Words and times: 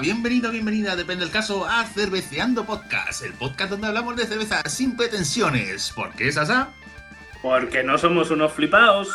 bienvenido, 0.00 0.50
bienvenida, 0.50 0.96
depende 0.96 1.24
del 1.24 1.32
caso, 1.32 1.66
a 1.66 1.84
Cerveceando 1.84 2.64
Podcast, 2.64 3.22
el 3.22 3.34
podcast 3.34 3.70
donde 3.70 3.88
hablamos 3.88 4.16
de 4.16 4.26
cerveza 4.26 4.62
sin 4.66 4.96
pretensiones. 4.96 5.92
¿Por 5.94 6.14
qué 6.14 6.28
es 6.28 6.38
así? 6.38 6.54
Porque 7.42 7.82
no 7.82 7.98
somos 7.98 8.30
unos 8.30 8.52
flipados. 8.52 9.08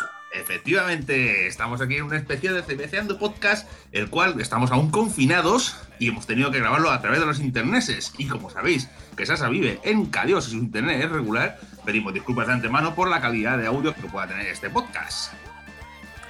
Efectivamente, 0.48 1.48
estamos 1.48 1.81
aquí 1.81 1.95
en 1.95 2.04
una 2.04 2.17
especie 2.17 2.54
de 2.54 2.62
Cerveceando 2.62 3.17
Podcast, 3.17 3.67
el 3.91 4.12
cual 4.12 4.40
estamos 4.40 4.71
aún 4.71 4.91
confinados 4.91 5.76
y 5.98 6.09
hemos 6.09 6.27
tenido 6.27 6.52
que 6.52 6.59
grabarlo 6.59 6.91
a 6.91 7.02
través 7.02 7.20
de 7.20 7.26
los 7.26 7.40
interneses. 7.40 8.13
Y 8.20 8.27
como 8.27 8.52
sabéis 8.52 8.88
que 9.18 9.26
Sasa 9.26 9.49
vive 9.49 9.80
en 9.84 10.05
Cadios 10.05 10.48
y 10.48 10.52
su 10.52 10.58
internet 10.58 11.04
es 11.04 11.09
regular, 11.09 11.58
pedimos 11.84 12.13
disculpas 12.13 12.45
de 12.45 12.54
antemano 12.54 12.94
por 12.94 13.09
la 13.09 13.21
calidad 13.21 13.58
de 13.58 13.66
audio 13.66 13.95
que 13.95 14.04
pueda 14.04 14.27
tener 14.27 14.45
este 14.45 14.70
podcast. 14.70 15.34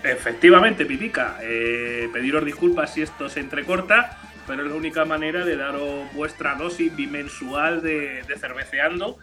Efectivamente, 0.02 0.86
Pipica. 0.86 1.38
eh, 1.41 2.10
pediros 2.13 2.46
disculpas 2.46 2.94
si 2.94 3.02
esto 3.02 3.27
se 3.27 3.41
entrecorta, 3.41 4.18
pero 4.48 4.63
es 4.63 4.70
la 4.70 4.77
única 4.77 5.04
manera 5.04 5.44
de 5.44 5.58
daros 5.58 6.05
vuestra 6.13 6.55
dosis 6.55 6.96
bimensual 6.96 7.84
de 7.84 8.24
cerveceando. 8.40 9.20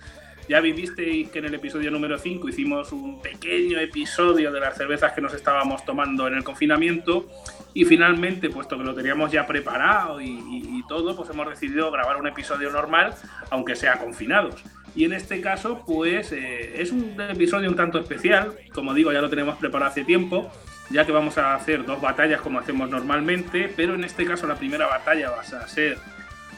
Ya 0.49 0.61
vivisteis 0.61 1.31
que 1.31 1.39
en 1.39 1.47
el 1.47 1.55
episodio 1.55 1.91
número 1.91 2.19
5 2.19 2.49
hicimos 2.49 2.93
un 2.93 3.21
pequeño 3.21 3.79
episodio 3.79 4.51
de 4.51 4.61
las 4.61 4.77
cervezas 4.77 5.13
que 5.13 5.21
nos 5.21 5.33
estábamos 5.35 5.85
tomando 5.85 6.27
en 6.27 6.35
el 6.35 6.45
confinamiento 6.45 7.29
y 7.75 7.85
finalmente, 7.85 8.51
puesto 8.51 8.77
que 8.77 8.85
lo 8.85 8.95
teníamos 8.95 9.31
ya 9.31 9.47
preparado 9.47 10.21
y, 10.21 10.85
todo, 10.89 11.17
pues 11.17 11.31
hemos 11.31 11.49
decidido 11.49 11.91
grabar 11.91 12.17
un 12.17 12.27
episodio 12.27 12.71
normal, 12.71 13.15
aunque 13.51 13.77
sea 13.77 13.99
confinados. 13.99 14.63
Y 14.95 15.05
en 15.05 15.13
este 15.13 15.41
caso, 15.41 15.85
pues 15.87 16.33
eh, 16.33 16.83
es 16.83 16.91
un 16.91 17.19
episodio 17.19 17.71
un 17.71 17.77
tanto 17.77 17.99
especial, 17.99 18.53
como 18.75 18.93
digo, 18.93 19.13
ya 19.13 19.23
lo 19.23 19.31
tenemos 19.31 19.57
preparado 19.57 19.93
hace 19.93 20.05
tiempo, 20.05 20.51
ya 20.91 21.07
que 21.07 21.13
vamos 21.13 21.39
a 21.39 21.55
hacer 21.55 21.87
dos 21.87 22.01
batallas 22.01 22.41
como 22.41 22.59
hacemos 22.59 22.91
normalmente, 22.91 23.73
pero 23.75 23.95
en 23.95 24.05
este 24.05 24.27
caso 24.27 24.47
la 24.47 24.57
primera 24.57 24.87
batalla 24.87 25.31
va 25.31 25.41
a 25.41 25.69
ser 25.69 25.97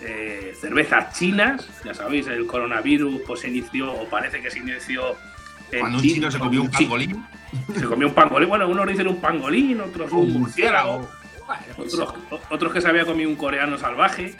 eh, 0.05 0.55
cervezas 0.59 1.19
chinas, 1.19 1.69
ya 1.85 1.95
sabéis, 1.95 2.27
el 2.27 2.47
coronavirus 2.47 3.23
pues 3.27 3.41
se 3.41 3.49
inició, 3.49 3.93
o 3.93 4.09
parece 4.09 4.41
que 4.41 4.51
se 4.51 4.59
inició 4.59 5.17
en 5.71 5.81
Cuando 5.81 5.99
un 5.99 6.05
chino 6.05 6.31
se 6.31 6.39
comió 6.39 6.63
un 6.63 6.71
pangolín, 6.71 7.27
se 7.75 7.85
comió 7.85 8.09
un 8.09 8.15
pangolín, 8.15 8.49
bueno, 8.49 8.69
unos 8.69 8.87
dicen 8.87 9.09
un 9.09 9.21
pangolín, 9.21 9.81
otros 9.81 10.13
un 10.13 10.33
murciélago, 10.33 11.09
otros, 11.77 12.15
otros 12.51 12.73
que 12.73 12.81
se 12.81 12.89
había 12.89 13.05
comido 13.05 13.31
un 13.31 13.37
coreano 13.37 13.79
salvaje, 13.79 14.35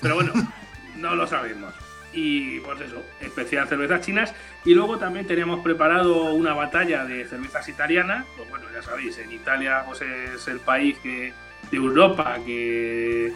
pero 0.00 0.14
bueno, 0.14 0.32
no 0.96 1.14
lo 1.14 1.26
sabemos. 1.26 1.74
Y 2.12 2.60
pues 2.60 2.80
eso, 2.80 3.04
especial 3.20 3.68
cervezas 3.68 4.00
chinas. 4.00 4.34
Y 4.64 4.74
luego 4.74 4.98
también 4.98 5.26
teníamos 5.26 5.60
preparado 5.60 6.32
una 6.32 6.54
batalla 6.54 7.04
de 7.04 7.26
cervezas 7.26 7.68
italianas. 7.68 8.24
Pues 8.36 8.48
bueno, 8.48 8.64
ya 8.74 8.82
sabéis, 8.82 9.18
en 9.18 9.30
Italia 9.30 9.82
pues 9.86 10.00
es 10.00 10.48
el 10.48 10.58
país 10.58 10.98
que, 11.00 11.32
de 11.70 11.76
Europa 11.76 12.38
que 12.44 13.32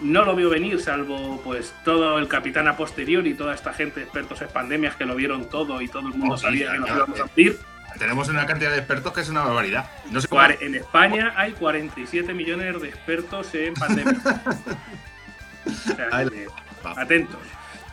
no 0.00 0.24
lo 0.24 0.34
vio 0.36 0.50
venir, 0.50 0.80
salvo 0.80 1.40
pues 1.42 1.74
todo 1.84 2.18
el 2.18 2.28
capitán 2.28 2.68
a 2.68 2.76
posteriori 2.76 3.30
y 3.30 3.34
toda 3.34 3.54
esta 3.54 3.72
gente, 3.72 4.02
expertos 4.02 4.42
en 4.42 4.48
pandemias 4.48 4.94
que 4.96 5.04
lo 5.06 5.14
vieron 5.14 5.48
todo 5.48 5.80
y 5.80 5.88
todo 5.88 6.08
el 6.08 6.14
mundo 6.14 6.34
Oh, 6.34 6.38
sabía 6.38 6.72
que 6.72 6.78
nos 6.78 6.88
íbamos 6.90 7.20
a 7.20 7.24
morir. 7.26 7.58
tenemos 7.98 8.28
una 8.28 8.44
cantidad 8.46 8.70
de 8.72 8.78
expertos 8.78 9.12
que 9.12 9.20
es 9.22 9.28
una 9.30 9.42
barbaridad. 9.44 9.88
No 10.10 10.20
sé 10.20 10.28
cómo- 10.28 10.42
Cuar- 10.42 10.58
En 10.60 10.74
España 10.74 11.32
hay 11.36 11.52
47 11.52 12.34
millones 12.34 12.80
de 12.82 12.88
expertos 12.88 13.54
en 13.54 13.74
pandemia. 13.74 14.14
O 15.66 15.70
sea, 15.96 16.08
Ay, 16.12 16.28
que, 16.28 16.46
va. 16.84 16.92
atentos. 17.00 17.40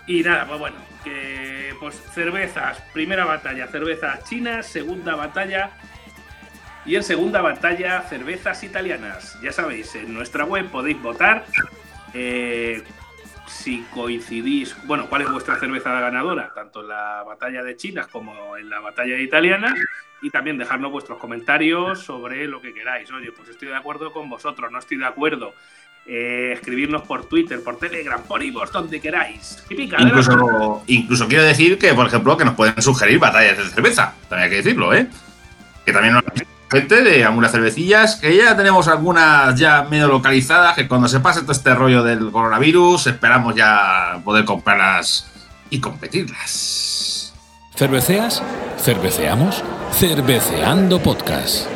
Y 0.05 0.21
nada, 0.21 0.45
pues 0.45 0.59
bueno, 0.59 0.75
que 1.03 1.73
pues 1.79 1.99
cervezas, 2.13 2.77
primera 2.93 3.25
batalla, 3.25 3.67
cervezas 3.67 4.23
chinas, 4.25 4.67
segunda 4.67 5.15
batalla. 5.15 5.71
Y 6.85 6.95
en 6.97 7.03
segunda 7.03 7.41
batalla, 7.41 8.01
cervezas 8.01 8.61
italianas. 8.63 9.37
Ya 9.41 9.51
sabéis, 9.51 9.95
en 9.95 10.13
nuestra 10.13 10.43
web 10.45 10.69
podéis 10.69 11.01
votar. 11.01 11.45
Eh, 12.13 12.83
si 13.47 13.81
coincidís, 13.93 14.75
bueno, 14.85 15.07
cuál 15.07 15.23
es 15.23 15.31
vuestra 15.31 15.59
cerveza 15.59 15.91
ganadora, 15.99 16.51
tanto 16.53 16.81
en 16.81 16.89
la 16.89 17.23
batalla 17.23 17.63
de 17.63 17.75
chinas 17.75 18.07
como 18.07 18.57
en 18.57 18.69
la 18.69 18.79
batalla 18.79 19.19
italiana 19.19 19.73
y 20.21 20.29
también 20.29 20.57
dejarnos 20.57 20.91
vuestros 20.91 21.17
comentarios 21.19 21.99
sobre 21.99 22.47
lo 22.47 22.61
que 22.61 22.73
queráis. 22.73 23.11
Oye, 23.11 23.31
pues 23.31 23.49
estoy 23.49 23.67
de 23.67 23.75
acuerdo 23.75 24.11
con 24.11 24.29
vosotros, 24.29 24.71
no 24.71 24.79
estoy 24.79 24.97
de 24.97 25.05
acuerdo. 25.05 25.53
Eh, 26.05 26.51
escribirnos 26.53 27.03
por 27.03 27.25
Twitter, 27.29 27.63
por 27.63 27.77
Telegram, 27.77 28.21
por 28.23 28.43
iVoox, 28.43 28.71
donde 28.71 28.99
queráis. 28.99 29.63
Incluso, 29.69 30.83
incluso 30.87 31.27
quiero 31.27 31.43
decir 31.43 31.77
que, 31.77 31.93
por 31.93 32.07
ejemplo, 32.07 32.35
que 32.35 32.43
nos 32.43 32.55
pueden 32.55 32.81
sugerir 32.81 33.19
batallas 33.19 33.57
de 33.57 33.63
cerveza. 33.65 34.13
También 34.27 34.43
hay 34.43 34.49
que 34.49 34.55
decirlo, 34.57 34.93
¿eh? 34.93 35.07
Que 35.85 35.93
también 35.93 36.13
nos 36.15 36.23
gente 36.73 37.03
de 37.03 37.23
algunas 37.23 37.51
cervecillas, 37.51 38.15
que 38.15 38.35
ya 38.35 38.57
tenemos 38.57 38.87
algunas 38.87 39.53
ya 39.59 39.83
medio 39.83 40.07
localizadas, 40.07 40.75
que 40.75 40.87
cuando 40.87 41.07
se 41.07 41.19
pase 41.19 41.41
todo 41.41 41.51
este 41.51 41.75
rollo 41.75 42.01
del 42.03 42.31
coronavirus, 42.31 43.07
esperamos 43.07 43.53
ya 43.53 44.19
poder 44.25 44.43
comprarlas 44.43 45.27
y 45.69 45.79
competirlas. 45.79 47.31
¿Cerveceas? 47.75 48.41
¿Cerveceamos? 48.79 49.63
Cerveceando 49.91 50.99
Podcast. 50.99 51.67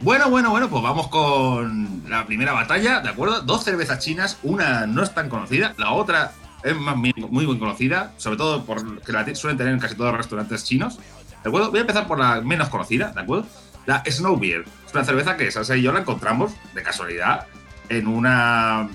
Bueno, 0.00 0.30
bueno, 0.30 0.48
bueno, 0.48 0.70
pues 0.70 0.82
vamos 0.82 1.08
con 1.08 2.02
la 2.08 2.24
primera 2.24 2.52
batalla, 2.52 3.00
¿de 3.00 3.10
acuerdo? 3.10 3.42
Dos 3.42 3.62
cervezas 3.62 3.98
chinas, 3.98 4.38
una 4.42 4.86
no 4.86 5.02
es 5.02 5.12
tan 5.12 5.28
conocida, 5.28 5.74
la 5.76 5.92
otra 5.92 6.32
es 6.62 6.74
más 6.74 6.96
muy 6.96 7.12
bien 7.44 7.58
conocida, 7.58 8.12
sobre 8.16 8.38
todo 8.38 8.64
porque 8.64 9.12
la 9.12 9.34
suelen 9.34 9.58
tener 9.58 9.74
en 9.74 9.80
casi 9.80 9.94
todos 9.94 10.12
los 10.12 10.18
restaurantes 10.18 10.64
chinos, 10.64 10.98
¿de 10.98 11.48
acuerdo? 11.48 11.70
Voy 11.70 11.78
a 11.78 11.82
empezar 11.82 12.06
por 12.06 12.18
la 12.18 12.40
menos 12.40 12.70
conocida, 12.70 13.08
¿de 13.08 13.20
acuerdo? 13.20 13.46
La 13.86 14.02
Snow 14.08 14.38
Beer. 14.38 14.64
Es 14.86 14.94
una 14.94 15.04
cerveza 15.04 15.36
que 15.36 15.50
Salsa 15.50 15.76
y 15.76 15.82
yo 15.82 15.92
la 15.92 16.00
encontramos 16.00 16.52
de 16.74 16.82
casualidad 16.82 17.46
en 17.88 18.06
una 18.06 18.88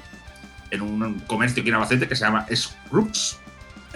en 0.72 0.82
un 0.82 1.20
comercio 1.22 1.62
aquí 1.62 1.70
en 1.70 1.76
Albacete 1.76 2.08
que 2.08 2.16
se 2.16 2.26
llama 2.26 2.46
Scrubs. 2.54 3.38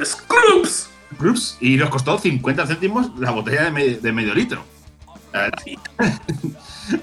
Scrubs. 0.03 0.89
Scrubs, 1.15 1.57
y 1.61 1.75
nos 1.77 1.89
costó 1.89 2.17
50 2.17 2.65
céntimos 2.65 3.11
la 3.19 3.29
botella 3.31 3.65
de, 3.65 3.71
me- 3.71 3.89
de 3.95 4.11
medio 4.11 4.33
litro. 4.33 4.65
La. 5.31 5.51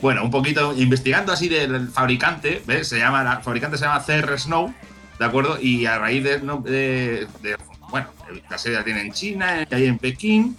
Bueno, 0.02 0.22
un 0.24 0.30
poquito 0.30 0.74
investigando 0.76 1.32
así 1.32 1.48
del 1.48 1.88
fabricante, 1.88 2.62
¿ves? 2.66 2.88
Se 2.88 2.98
llama, 2.98 3.24
la 3.24 3.40
fabricante 3.40 3.78
se 3.78 3.86
llama 3.86 4.04
CR 4.04 4.38
Snow, 4.38 4.74
¿de 5.18 5.24
acuerdo? 5.24 5.58
Y 5.60 5.86
a 5.86 5.98
raíz 5.98 6.22
de, 6.22 6.40
no- 6.40 6.58
de- 6.58 7.26
de- 7.42 7.56
bueno, 7.88 8.08
la 8.50 8.58
sede 8.58 8.74
la 8.74 8.84
tiene 8.84 9.00
en 9.00 9.12
China, 9.12 9.66
hay 9.70 9.86
en 9.86 9.98
Pekín, 9.98 10.54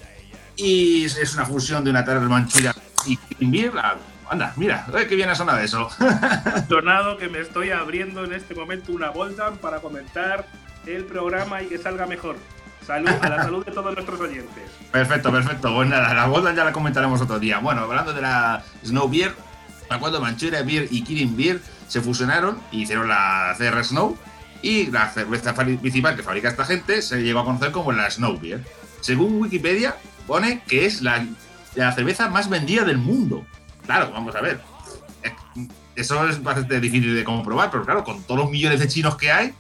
y 0.56 1.04
es- 1.06 1.34
una 1.36 1.46
fusión 1.46 1.84
de 1.84 1.92
una 1.92 2.04
Terra 2.04 2.20
Manchuria 2.22 2.74
y. 3.08 3.20
La- 3.72 3.98
Anda, 4.30 4.54
mira, 4.56 4.88
eh, 4.98 5.08
qué 5.10 5.16
bien 5.18 5.30
ha 5.30 5.36
sonado 5.36 5.60
eso. 5.60 5.90
Sonado 6.70 7.18
que 7.18 7.28
me 7.28 7.40
estoy 7.40 7.72
abriendo 7.72 8.24
en 8.24 8.32
este 8.32 8.56
momento 8.56 8.94
una 8.94 9.10
Voltan 9.10 9.58
para 9.58 9.80
comentar 9.80 10.48
el 10.86 11.04
programa 11.04 11.62
y 11.62 11.68
que 11.68 11.78
salga 11.78 12.06
mejor. 12.06 12.38
Salud, 12.88 13.10
a 13.22 13.30
la 13.30 13.44
salud 13.44 13.66
de 13.66 13.72
todos 13.74 13.94
nuestros 13.94 14.20
oyentes. 14.22 14.64
Perfecto, 14.92 15.32
perfecto. 15.32 15.74
Pues 15.76 15.88
nada, 15.90 16.14
la 16.14 16.28
Golden 16.28 16.56
ya 16.56 16.64
la 16.64 16.72
comentaremos 16.72 17.20
otro 17.22 17.40
día. 17.40 17.60
Bueno, 17.60 17.82
hablando 17.82 18.14
de 18.14 18.22
la 18.22 18.64
Snow 18.86 19.10
Beer, 19.10 19.34
me 19.90 19.96
acuerdo 19.98 20.20
Manchuria 20.22 20.64
Beer 20.64 20.88
y 20.90 21.04
Kirin 21.04 21.36
Beer 21.38 21.62
se 21.88 22.02
fusionaron 22.02 22.58
y 22.72 22.84
hicieron 22.84 23.08
la 23.10 23.54
CR 23.58 23.84
Snow. 23.84 24.18
Y 24.62 24.88
la 24.92 25.10
cerveza 25.10 25.54
principal 25.56 26.16
que 26.16 26.24
fabrica 26.24 26.48
esta 26.50 26.66
gente 26.66 27.02
se 27.02 27.22
llegó 27.22 27.40
a 27.42 27.46
conocer 27.46 27.72
como 27.72 27.92
la 27.92 28.10
Snow 28.10 28.40
Beer. 28.40 28.64
Según 29.02 29.42
Wikipedia, 29.42 29.96
pone 30.28 30.62
que 30.68 30.86
es 30.86 31.02
la, 31.02 31.26
la 31.76 31.92
cerveza 31.92 32.30
más 32.30 32.50
vendida 32.50 32.84
del 32.84 32.98
mundo. 32.98 33.46
Claro, 33.86 34.12
vamos 34.12 34.36
a 34.36 34.42
ver. 34.42 34.60
Eso 35.96 36.28
es 36.28 36.42
bastante 36.42 36.80
difícil 36.80 37.16
de 37.16 37.24
comprobar, 37.24 37.70
pero 37.70 37.84
claro, 37.84 38.04
con 38.04 38.24
todos 38.24 38.42
los 38.42 38.50
millones 38.50 38.80
de 38.80 38.88
chinos 38.88 39.18
que 39.18 39.32
hay, 39.32 39.54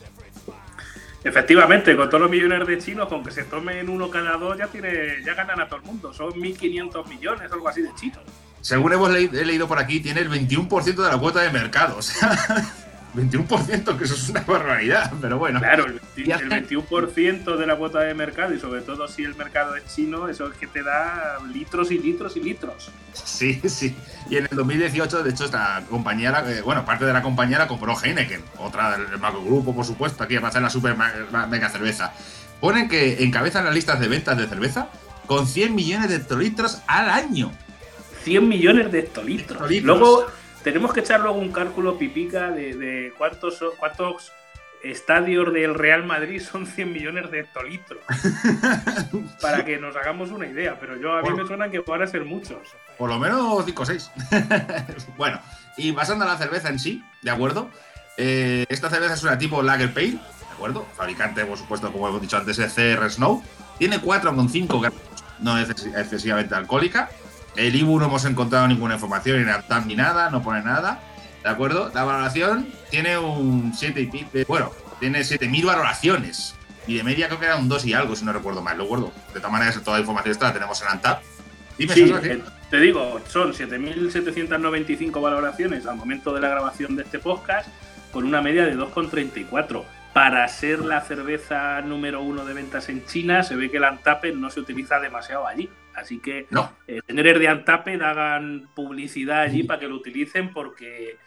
Efectivamente, 1.23 1.95
con 1.95 2.09
todos 2.09 2.21
los 2.21 2.31
millones 2.31 2.67
de 2.67 2.79
chinos, 2.79 3.07
con 3.07 3.23
que 3.23 3.29
se 3.29 3.43
tomen 3.43 3.89
uno 3.89 4.09
cada 4.09 4.37
dos, 4.37 4.57
ya 4.57 4.67
tiene, 4.67 5.23
ya 5.23 5.35
ganan 5.35 5.61
a 5.61 5.67
todo 5.67 5.79
el 5.79 5.85
mundo. 5.85 6.13
Son 6.13 6.31
1.500 6.31 7.07
millones, 7.07 7.51
algo 7.51 7.67
así 7.69 7.81
de 7.81 7.93
chinos. 7.93 8.21
según 8.61 8.93
hemos 8.93 9.11
leído, 9.11 9.39
he 9.39 9.45
leído 9.45 9.67
por 9.67 9.77
aquí, 9.77 9.99
tiene 9.99 10.21
el 10.21 10.31
21% 10.31 10.83
de 10.83 11.09
la 11.09 11.17
cuota 11.19 11.41
de 11.41 11.51
mercado. 11.51 11.97
O 11.97 12.01
sea, 12.01 12.31
21%, 13.13 13.97
que 13.97 14.03
eso 14.05 14.13
es 14.15 14.29
una 14.29 14.41
barbaridad, 14.41 15.11
pero 15.21 15.37
bueno. 15.37 15.59
Claro, 15.59 15.85
el, 15.85 15.93
20 16.15 16.21
Y 16.21 16.23
el 16.23 16.31
hace- 16.33 16.45
21% 16.67 17.57
de 17.57 17.67
la 17.67 17.75
cuota 17.75 17.99
de 17.99 18.13
mercado, 18.13 18.53
y 18.53 18.59
sobre 18.59 18.81
todo 18.81 19.07
si 19.07 19.23
el 19.23 19.35
mercado 19.35 19.75
es 19.75 19.83
chino, 19.93 20.27
eso 20.29 20.47
es 20.51 20.57
que 20.57 20.67
te 20.67 20.81
da 20.83 21.37
litros 21.53 21.91
y 21.91 21.99
litros 21.99 22.37
y 22.37 22.41
litros. 22.41 22.89
Sí, 23.13 23.59
sí. 23.67 23.95
Y 24.29 24.37
en 24.37 24.47
el 24.49 24.55
2018, 24.57 25.23
de 25.23 25.29
hecho, 25.29 25.45
esta 25.45 25.83
compañía, 25.89 26.31
la- 26.31 26.49
eh, 26.51 26.61
bueno, 26.61 26.85
parte 26.85 27.05
de 27.05 27.13
la 27.13 27.21
compañía 27.21 27.57
la 27.59 27.67
compró 27.67 27.95
Heineken, 28.01 28.41
otra 28.57 28.97
del 28.97 29.17
macro 29.19 29.43
grupo, 29.43 29.75
por 29.75 29.85
supuesto, 29.85 30.23
aquí 30.23 30.35
para 30.35 30.47
hacer 30.47 30.61
la 30.61 30.69
super 30.69 30.95
mega 31.49 31.69
cerveza. 31.69 32.13
Ponen 32.59 32.87
que 32.87 33.23
encabezan 33.23 33.65
las 33.65 33.73
listas 33.73 33.99
de 33.99 34.07
ventas 34.07 34.37
de 34.37 34.47
cerveza 34.47 34.87
con 35.25 35.47
100 35.47 35.73
millones 35.75 36.09
de 36.09 36.15
hectolitros 36.17 36.79
al 36.87 37.09
año. 37.09 37.51
100 38.23 38.47
millones 38.47 38.91
de 38.91 38.99
hectolitros. 38.99 39.57
Hectolitros. 39.61 39.97
Luego 39.99 40.27
tenemos 40.63 40.93
que 40.93 40.99
echar 41.01 41.19
luego 41.21 41.37
un 41.37 41.51
cálculo 41.51 41.97
pipica 41.97 42.51
de, 42.51 42.75
de 42.75 43.13
cuántos, 43.17 43.59
cuántos 43.77 44.31
estadios 44.83 45.53
del 45.53 45.75
Real 45.75 46.05
Madrid 46.05 46.41
son 46.41 46.65
100 46.65 46.91
millones 46.91 47.29
de 47.31 47.41
hectolitros. 47.41 47.99
para 49.41 49.63
que 49.65 49.77
nos 49.77 49.95
hagamos 49.95 50.31
una 50.31 50.47
idea, 50.47 50.79
pero 50.79 50.97
yo 50.97 51.13
a 51.13 51.21
mí 51.21 51.29
me 51.31 51.45
suena 51.45 51.69
que 51.69 51.79
van 51.79 52.01
a 52.01 52.07
ser 52.07 52.25
muchos. 52.25 52.59
Por 52.97 53.09
lo 53.09 53.19
menos 53.19 53.63
5 53.65 53.81
o 53.81 53.85
6. 53.85 54.11
bueno, 55.17 55.39
y 55.77 55.91
pasando 55.91 56.25
a 56.25 56.27
la 56.29 56.37
cerveza 56.37 56.69
en 56.69 56.79
sí, 56.79 57.03
¿de 57.21 57.31
acuerdo? 57.31 57.69
Eh, 58.17 58.65
esta 58.69 58.89
cerveza 58.89 59.13
es 59.13 59.23
una 59.23 59.37
tipo 59.37 59.61
Lager 59.61 59.93
Pale, 59.93 60.11
¿de 60.11 60.19
acuerdo? 60.53 60.85
Fabricante, 60.95 61.45
por 61.45 61.57
supuesto, 61.57 61.91
como 61.91 62.07
hemos 62.07 62.21
dicho 62.21 62.37
antes, 62.37 62.57
es 62.59 62.73
CR 62.73 63.09
Snow. 63.09 63.43
Tiene 63.77 63.99
4,5 63.99 64.79
gramos, 64.81 64.99
no 65.39 65.57
es 65.57 65.69
exces- 65.69 65.97
excesivamente 65.97 66.53
alcohólica. 66.53 67.09
El 67.55 67.75
IBU 67.75 67.99
no 67.99 68.05
hemos 68.05 68.25
encontrado 68.25 68.67
ninguna 68.67 68.95
información 68.95 69.39
en 69.39 69.49
Aptam 69.49 69.87
ni 69.87 69.95
nada, 69.95 70.29
no 70.29 70.41
pone 70.41 70.63
nada, 70.63 70.99
¿de 71.43 71.49
acuerdo? 71.49 71.91
La 71.93 72.03
valoración 72.03 72.67
tiene 72.89 73.17
un 73.17 73.73
7 73.75 74.01
y 74.01 74.05
pico, 74.07 74.29
bueno, 74.47 74.71
tiene 74.99 75.19
7.000 75.19 75.65
valoraciones. 75.65 76.55
Y 76.87 76.97
de 76.97 77.03
media 77.03 77.27
creo 77.27 77.39
que 77.39 77.45
era 77.45 77.57
un 77.57 77.69
2 77.69 77.85
y 77.85 77.93
algo, 77.93 78.15
si 78.15 78.25
no 78.25 78.33
recuerdo 78.33 78.61
mal, 78.61 78.77
lo 78.77 78.85
guardo. 78.85 79.11
De 79.33 79.39
todas 79.39 79.51
maneras, 79.51 79.79
toda 79.83 79.97
la 79.97 80.01
información 80.01 80.31
esta 80.31 80.47
la 80.47 80.53
tenemos 80.53 80.81
en 80.81 80.87
Antap. 80.87 81.21
Dime, 81.77 81.93
Sí, 81.93 82.13
eh, 82.23 82.41
te 82.69 82.79
digo, 82.79 83.19
son 83.27 83.53
7.795 83.53 85.21
valoraciones 85.21 85.85
al 85.85 85.95
momento 85.95 86.33
de 86.33 86.41
la 86.41 86.49
grabación 86.49 86.95
de 86.95 87.03
este 87.03 87.19
podcast, 87.19 87.69
con 88.11 88.25
una 88.25 88.41
media 88.41 88.65
de 88.65 88.75
2,34. 88.75 89.83
Para 90.13 90.47
ser 90.47 90.79
la 90.79 91.01
cerveza 91.01 91.81
número 91.81 92.21
uno 92.21 92.43
de 92.45 92.53
ventas 92.53 92.89
en 92.89 93.05
China, 93.05 93.43
se 93.43 93.55
ve 93.55 93.69
que 93.69 93.77
el 93.77 93.85
Antape 93.85 94.33
no 94.33 94.49
se 94.49 94.59
utiliza 94.59 94.99
demasiado 94.99 95.47
allí. 95.47 95.69
Así 95.95 96.19
que 96.19 96.47
No, 96.49 96.71
eh, 96.87 97.01
tener 97.05 97.37
de 97.39 97.47
Antape 97.47 97.95
hagan 98.03 98.67
publicidad 98.73 99.41
allí 99.41 99.63
para 99.63 99.79
que 99.79 99.87
lo 99.87 99.95
utilicen 99.95 100.51
porque 100.53 101.17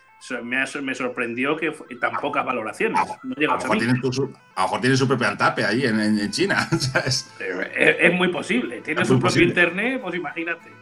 me, 0.43 0.95
sorprendió 0.95 1.57
que 1.57 1.71
tan 2.01 2.17
pocas 2.17 2.45
valoraciones. 2.47 2.99
No 3.23 3.35
llega 3.35 3.53
A 3.53 3.57
lo 3.57 3.63
mejor 3.63 3.77
8.000. 3.77 3.79
tienen, 3.81 4.01
tu- 4.01 4.13
su, 4.13 4.23
a 4.55 4.61
lo 4.63 4.67
mejor 4.67 4.81
tienen 4.81 4.97
su 4.97 5.07
propio 5.07 5.29
antape 5.29 5.65
ahí 5.65 5.85
en, 5.85 6.01
en- 6.01 6.31
China. 6.31 6.67
¿sabes? 6.79 7.31
Eh, 7.41 7.73
Es, 7.77 7.97
es 8.11 8.13
muy 8.15 8.29
posible. 8.29 8.81
Tiene 8.81 9.03
Es 9.03 9.09
su 9.09 9.15
propio 9.15 9.27
posible. 9.29 9.49
internet, 9.49 10.01
pues 10.03 10.15
imagínate. 10.15 10.73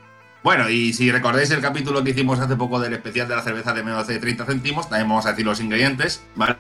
Bueno, 0.45 0.69
y 0.69 0.93
si 0.93 1.11
recordáis 1.13 1.51
el 1.53 1.61
capítulo 1.61 2.03
que 2.03 2.11
hicimos 2.11 2.41
hace 2.41 2.57
poco 2.57 2.81
del 2.81 2.93
especial 2.95 3.29
de 3.29 3.37
la 3.37 3.43
cerveza 3.43 3.73
de 3.73 3.83
menos 3.85 4.07
de 4.09 4.19
30 4.19 4.45
céntimos, 4.45 4.89
también 4.89 5.09
vamos 5.09 5.25
a 5.27 5.31
decir 5.31 5.45
los 5.47 5.61
ingredientes, 5.61 6.25
¿vale? 6.35 6.57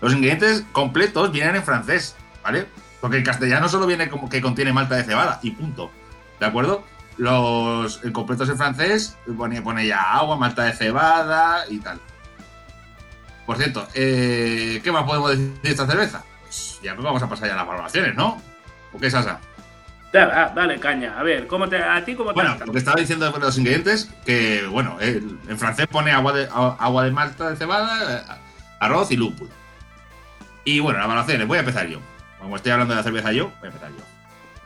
Los 0.00 0.12
ingredientes 0.12 0.64
completos 0.72 1.30
vienen 1.30 1.54
en 1.56 1.62
francés, 1.62 2.16
¿vale? 2.42 2.66
Porque 3.00 3.18
el 3.18 3.22
castellano 3.22 3.68
solo 3.68 3.86
viene 3.86 4.08
como 4.08 4.28
que 4.28 4.40
contiene 4.40 4.72
malta 4.72 4.96
de 4.96 5.04
cebada 5.04 5.38
y 5.42 5.52
punto. 5.52 5.92
¿De 6.42 6.48
acuerdo? 6.48 6.82
Los 7.18 7.98
completos 8.12 8.48
en 8.48 8.56
francés 8.56 9.16
pone, 9.38 9.62
pone 9.62 9.86
ya 9.86 10.00
agua, 10.14 10.36
malta 10.36 10.64
de 10.64 10.72
cebada 10.72 11.60
y 11.70 11.78
tal. 11.78 12.00
Por 13.46 13.58
cierto, 13.58 13.86
eh, 13.94 14.80
¿qué 14.82 14.90
más 14.90 15.04
podemos 15.04 15.30
decir 15.30 15.52
de 15.62 15.70
esta 15.70 15.86
cerveza? 15.86 16.24
Pues 16.42 16.80
ya 16.82 16.96
pues 16.96 17.04
vamos 17.04 17.22
a 17.22 17.28
pasar 17.28 17.46
ya 17.46 17.54
a 17.54 17.58
las 17.58 17.66
valoraciones, 17.68 18.16
¿no? 18.16 18.42
¿O 18.92 18.98
qué, 18.98 19.08
Sasa? 19.08 19.38
Ah, 20.12 20.50
dale 20.52 20.80
caña. 20.80 21.16
A 21.16 21.22
ver, 21.22 21.46
¿cómo 21.46 21.68
te, 21.68 21.80
¿a 21.80 22.04
ti 22.04 22.16
cómo 22.16 22.30
te 22.30 22.34
Bueno, 22.34 22.56
lo 22.66 22.72
que 22.72 22.78
estaba 22.78 22.98
diciendo 23.00 23.30
de 23.30 23.38
los 23.38 23.56
ingredientes, 23.56 24.10
que 24.26 24.66
bueno, 24.66 24.96
el- 24.98 25.38
en 25.48 25.58
francés 25.60 25.86
pone 25.86 26.10
agua 26.10 26.32
de, 26.32 26.48
agua 26.52 27.04
de 27.04 27.12
malta 27.12 27.50
de 27.50 27.56
cebada, 27.56 28.16
eh, 28.18 28.22
arroz 28.80 29.12
y 29.12 29.16
lúpulo. 29.16 29.52
Y 30.64 30.80
bueno, 30.80 30.98
las 30.98 31.06
valoraciones, 31.06 31.46
voy 31.46 31.58
a 31.58 31.60
empezar 31.60 31.86
yo. 31.86 32.00
Como 32.40 32.56
estoy 32.56 32.72
hablando 32.72 32.94
de 32.94 32.98
la 32.98 33.04
cerveza 33.04 33.30
yo, 33.30 33.52
voy 33.60 33.68
a 33.68 33.72
empezar 33.72 33.90
yo. 33.90 34.02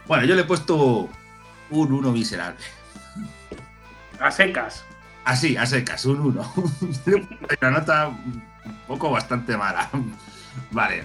Bueno, 0.06 0.24
yo 0.24 0.34
le 0.36 0.40
he 0.40 0.44
puesto 0.44 1.10
un 1.70 1.92
1 1.92 2.12
miserable. 2.12 2.64
A 4.20 4.30
secas. 4.30 4.84
Así, 5.24 5.56
a 5.56 5.66
secas, 5.66 6.04
un 6.04 6.20
1. 6.20 6.54
Una 7.60 7.70
nota 7.70 8.08
un 8.08 8.42
poco 8.86 9.10
bastante 9.10 9.56
mala. 9.56 9.90
Vale. 10.70 11.04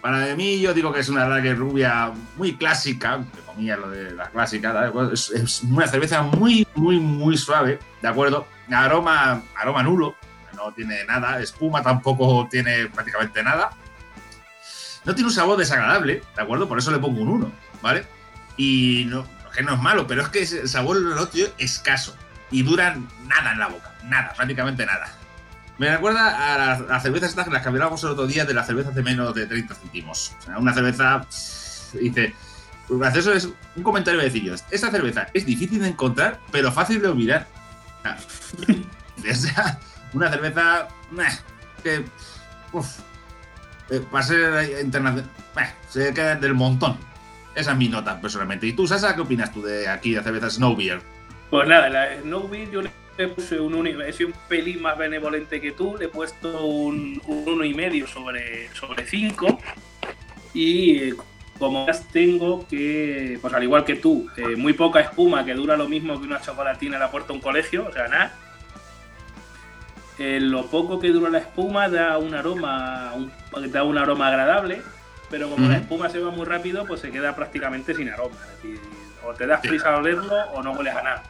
Para 0.00 0.34
mí, 0.36 0.60
yo 0.60 0.72
digo 0.72 0.92
que 0.92 1.00
es 1.00 1.08
una 1.08 1.26
lager 1.28 1.58
rubia 1.58 2.12
muy 2.36 2.56
clásica, 2.56 3.16
entre 3.16 3.42
comillas 3.42 3.78
lo 3.78 3.90
de 3.90 4.12
la 4.12 4.30
clásica, 4.30 4.72
¿de 4.72 4.88
acuerdo? 4.88 5.12
Es, 5.12 5.30
es 5.30 5.62
una 5.64 5.88
cerveza 5.88 6.22
muy, 6.22 6.66
muy, 6.76 7.00
muy 7.00 7.36
suave, 7.36 7.80
¿de 8.00 8.08
acuerdo? 8.08 8.46
Aroma, 8.70 9.42
aroma 9.56 9.82
nulo, 9.82 10.14
no 10.54 10.72
tiene 10.72 11.04
nada, 11.04 11.40
espuma 11.40 11.82
tampoco 11.82 12.46
tiene 12.50 12.86
prácticamente 12.86 13.42
nada. 13.42 13.70
No 15.04 15.14
tiene 15.14 15.28
un 15.28 15.34
sabor 15.34 15.58
desagradable, 15.58 16.22
¿de 16.36 16.42
acuerdo? 16.42 16.68
Por 16.68 16.78
eso 16.78 16.90
le 16.90 16.98
pongo 16.98 17.22
un 17.22 17.28
1, 17.28 17.52
¿vale? 17.82 18.06
Y 18.56 19.04
no, 19.08 19.24
que 19.50 19.62
no 19.62 19.74
es 19.74 19.80
malo, 19.80 20.06
pero 20.06 20.22
es 20.22 20.28
que 20.28 20.42
el 20.42 20.68
sabor 20.68 20.96
lo 20.96 21.14
noto 21.14 21.36
yo 21.36 21.46
escaso 21.58 22.16
y 22.50 22.62
duran 22.62 23.08
nada 23.26 23.52
en 23.52 23.58
la 23.58 23.68
boca, 23.68 23.94
nada, 24.04 24.32
prácticamente 24.34 24.86
nada. 24.86 25.12
Me 25.78 25.90
recuerda 25.90 26.54
a 26.54 26.78
las, 26.80 27.02
cervezas 27.02 27.30
estas 27.30 27.44
que 27.44 27.52
las 27.52 27.62
que 27.62 27.68
hablábamos 27.68 28.02
el 28.02 28.10
otro 28.10 28.26
día 28.26 28.44
de 28.44 28.52
las 28.52 28.66
cervezas 28.66 28.94
de 28.94 29.02
menos 29.02 29.32
de 29.34 29.46
30 29.46 29.74
céntimos. 29.74 30.34
O 30.40 30.42
sea, 30.42 30.58
una 30.58 30.74
cerveza, 30.74 31.24
dice, 31.92 32.34
gracioso 32.88 33.32
es 33.32 33.48
un 33.76 33.82
comentario 33.82 34.18
de 34.18 34.26
decir 34.26 34.52
esta 34.70 34.90
cerveza 34.90 35.28
es 35.34 35.46
difícil 35.46 35.80
de 35.80 35.88
encontrar, 35.88 36.40
pero 36.50 36.72
fácil 36.72 37.00
de 37.00 37.08
olvidar. 37.08 37.46
O 38.00 39.34
sea, 39.34 39.78
una 40.12 40.30
cerveza 40.30 40.88
meh, 41.12 41.28
que, 41.82 42.04
uf, 42.72 42.98
eh, 43.90 44.04
va 44.12 44.20
a 44.20 44.22
ser 44.22 44.80
internacional, 44.80 45.30
se 45.88 46.12
queda 46.12 46.34
del 46.34 46.54
montón. 46.54 46.98
Esa 47.58 47.72
es 47.72 47.76
mi 47.76 47.88
nota, 47.88 48.20
personalmente. 48.20 48.68
¿Y 48.68 48.72
tú, 48.72 48.86
Sasa, 48.86 49.16
qué 49.16 49.20
opinas 49.20 49.52
tú 49.52 49.62
de 49.62 49.88
aquí, 49.88 50.14
de 50.14 50.22
cerveza 50.22 50.48
Snow 50.48 50.76
Beer? 50.76 51.00
Pues 51.50 51.66
nada, 51.66 51.88
la 51.88 52.20
Snowbeer 52.20 52.70
yo 52.70 52.82
le 52.82 53.28
puse 53.28 53.58
un 53.58 53.74
uno, 53.74 53.88
he 53.88 54.12
sido 54.12 54.28
un 54.28 54.34
pelín 54.48 54.80
más 54.80 54.96
benevolente 54.96 55.60
que 55.60 55.72
tú, 55.72 55.96
le 55.98 56.04
he 56.04 56.08
puesto 56.08 56.66
un, 56.66 57.20
un 57.26 57.48
uno 57.48 57.64
y 57.64 57.74
medio 57.74 58.06
sobre 58.06 58.72
sobre 58.74 59.06
cinco 59.06 59.58
y 60.54 60.98
eh, 60.98 61.14
como 61.58 61.86
tengo 62.12 62.64
que, 62.68 63.38
pues 63.40 63.52
al 63.52 63.64
igual 63.64 63.84
que 63.84 63.96
tú, 63.96 64.28
eh, 64.36 64.54
muy 64.54 64.74
poca 64.74 65.00
espuma 65.00 65.44
que 65.44 65.54
dura 65.54 65.76
lo 65.76 65.88
mismo 65.88 66.20
que 66.20 66.26
una 66.26 66.40
chocolatina 66.40 66.94
en 66.94 67.00
la 67.00 67.10
puerta 67.10 67.28
de 67.28 67.34
un 67.34 67.40
colegio, 67.40 67.88
o 67.88 67.92
sea, 67.92 68.06
nada. 68.06 68.36
Eh, 70.18 70.38
lo 70.40 70.66
poco 70.66 71.00
que 71.00 71.08
dura 71.08 71.30
la 71.30 71.38
espuma 71.38 71.88
da 71.88 72.18
un 72.18 72.34
aroma, 72.34 73.14
da 73.72 73.82
un 73.82 73.98
aroma 73.98 74.28
agradable, 74.28 74.82
pero 75.30 75.48
como 75.50 75.68
la 75.68 75.76
espuma 75.76 76.08
se 76.08 76.20
va 76.20 76.30
muy 76.30 76.46
rápido, 76.46 76.84
pues 76.86 77.00
se 77.00 77.10
queda 77.10 77.34
prácticamente 77.34 77.94
sin 77.94 78.08
aroma. 78.08 78.36
Es 78.36 78.62
decir, 78.62 78.80
o 79.26 79.34
te 79.34 79.46
das 79.46 79.60
prisa 79.60 79.94
a 79.94 79.98
olerlo 79.98 80.36
o 80.54 80.62
no 80.62 80.72
hueles 80.72 80.94
a 80.94 81.02
nada. 81.02 81.22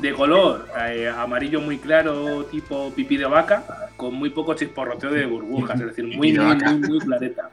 De 0.00 0.12
color, 0.12 0.68
eh, 0.88 1.08
amarillo 1.08 1.60
muy 1.60 1.78
claro, 1.78 2.44
tipo 2.44 2.92
pipí 2.94 3.16
de 3.16 3.26
vaca, 3.26 3.90
con 3.96 4.14
muy 4.14 4.30
poco 4.30 4.54
chisporroteo 4.54 5.10
de 5.10 5.26
burbujas, 5.26 5.80
es 5.80 5.86
decir, 5.86 6.04
muy, 6.04 6.32
muy, 6.32 6.56
muy, 6.56 6.74
muy 6.88 6.98
clareta. 7.00 7.50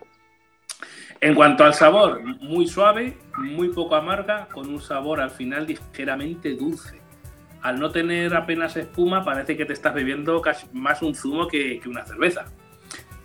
En 1.19 1.33
cuanto 1.33 1.63
al 1.63 1.73
sabor, 1.73 2.21
muy 2.41 2.67
suave, 2.67 3.17
muy 3.37 3.69
poco 3.69 3.95
amarga, 3.95 4.47
con 4.53 4.69
un 4.69 4.79
sabor 4.79 5.19
al 5.19 5.31
final 5.31 5.65
ligeramente 5.65 6.53
dulce. 6.53 7.01
Al 7.63 7.79
no 7.79 7.89
tener 7.89 8.35
apenas 8.35 8.77
espuma, 8.77 9.25
parece 9.25 9.57
que 9.57 9.65
te 9.65 9.73
estás 9.73 9.95
bebiendo 9.95 10.39
casi 10.41 10.67
más 10.73 11.01
un 11.01 11.15
zumo 11.15 11.47
que, 11.47 11.79
que 11.79 11.89
una 11.89 12.05
cerveza. 12.05 12.45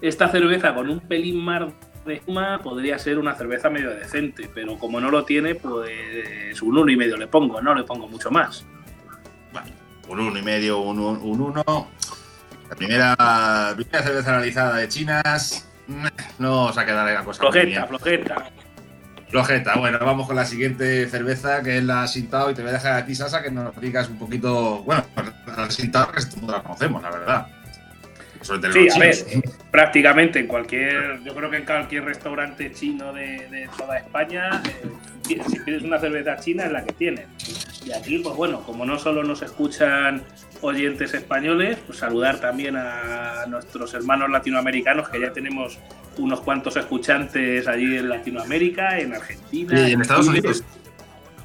Esta 0.01 0.29
cerveza 0.29 0.75
con 0.75 0.89
un 0.89 1.01
pelín 1.01 1.39
más 1.45 1.71
de 2.05 2.15
espuma 2.15 2.61
podría 2.63 2.99
ser 2.99 3.19
una 3.19 3.35
cerveza 3.35 3.71
medio 3.71 3.91
decente, 3.91 4.51
pero 4.53 4.79
como 4.79 5.01
no 5.01 5.11
lo 5.11 5.25
tiene, 5.25 5.55
pues 5.55 6.61
un 6.63 6.77
uno 6.79 6.91
y 6.91 6.97
medio 6.97 7.17
le 7.17 7.27
pongo, 7.27 7.61
no 7.61 7.75
le 7.75 7.85
pongo 7.85 8.09
mucho 8.09 8.31
más. 8.31 8.65
Bueno, 9.53 9.69
un 10.09 10.21
uno 10.21 10.39
y 10.39 10.43
medio, 10.43 10.79
un, 10.81 10.99
un, 10.99 11.17
un 11.23 11.41
uno. 11.41 11.89
La 12.69 12.77
primera, 12.77 13.73
primera 13.77 14.03
cerveza 14.03 14.31
analizada 14.31 14.77
de 14.79 14.89
chinas. 14.89 15.69
meh, 15.87 16.11
No 16.39 16.65
os 16.67 16.79
ha 16.79 16.87
quedado 16.87 17.11
la 17.11 17.23
cosa 17.25 17.41
Flojeta, 17.41 17.87
flojeta. 17.87 18.51
Flojeta. 19.29 19.75
Bueno, 19.79 19.99
vamos 20.01 20.27
con 20.27 20.37
la 20.37 20.45
siguiente 20.45 21.07
cerveza, 21.09 21.63
que 21.63 21.79
es 21.79 21.85
la 21.85 22.07
Sintao, 22.07 22.51
y 22.51 22.55
te 22.55 22.63
voy 22.63 22.71
a 22.71 22.75
dejar 22.75 22.93
a 22.95 23.05
ti, 23.07 23.15
Sasa, 23.15 23.43
que 23.43 23.51
nos 23.51 23.79
digas 23.81 24.09
un 24.09 24.19
poquito. 24.19 24.83
Bueno, 24.83 25.05
la 25.57 25.71
Sintao, 25.71 26.11
que 26.13 26.21
la 26.47 26.63
conocemos, 26.63 27.03
la 27.03 27.11
verdad. 27.11 27.47
Sobre 28.43 28.73
Sí, 28.73 28.89
a 28.95 28.99
ver, 28.99 29.17
prácticamente 29.71 30.39
en 30.41 30.47
cualquier, 30.47 31.21
yo 31.25 31.35
creo 31.35 31.51
que 31.51 31.57
en 31.59 31.65
cualquier 31.65 32.05
restaurante 32.05 32.73
chino 32.73 33.13
de, 33.13 33.49
de 33.49 33.69
toda 33.79 33.99
España, 33.99 34.63
eh, 35.29 35.41
si 35.49 35.59
pides 35.61 35.83
una 35.83 35.99
cerveza 35.99 36.37
china 36.37 36.65
es 36.67 36.73
la 36.73 36.85
que 36.85 36.93
tienen. 36.93 37.27
Y 37.85 37.93
aquí, 37.93 38.19
pues 38.19 38.37
bueno, 38.37 38.63
como 38.63 38.85
no 38.85 38.99
solo 38.99 39.25
nos 39.25 39.43
escuchan 39.43 40.23
oyentes 40.61 41.15
españoles, 41.15 41.79
pues 41.87 41.99
saludar 41.99 42.39
también 42.41 42.77
a 42.77 43.45
nuestros 43.49 43.93
hermanos 43.95 44.31
latinoamericanos, 44.31 45.09
que 45.09 45.21
ya 45.21 45.33
tenemos 45.33 45.79
unos 46.19 46.41
cuantos 46.43 46.77
escuchantes 46.77 47.67
allí 47.67 47.97
en 47.97 48.09
Latinoamérica, 48.09 48.99
en 48.99 49.15
Argentina. 49.15 49.89
Y 49.89 49.93
en 49.93 50.03
Estados 50.03 50.27
Chile, 50.27 50.39
Unidos. 50.41 50.65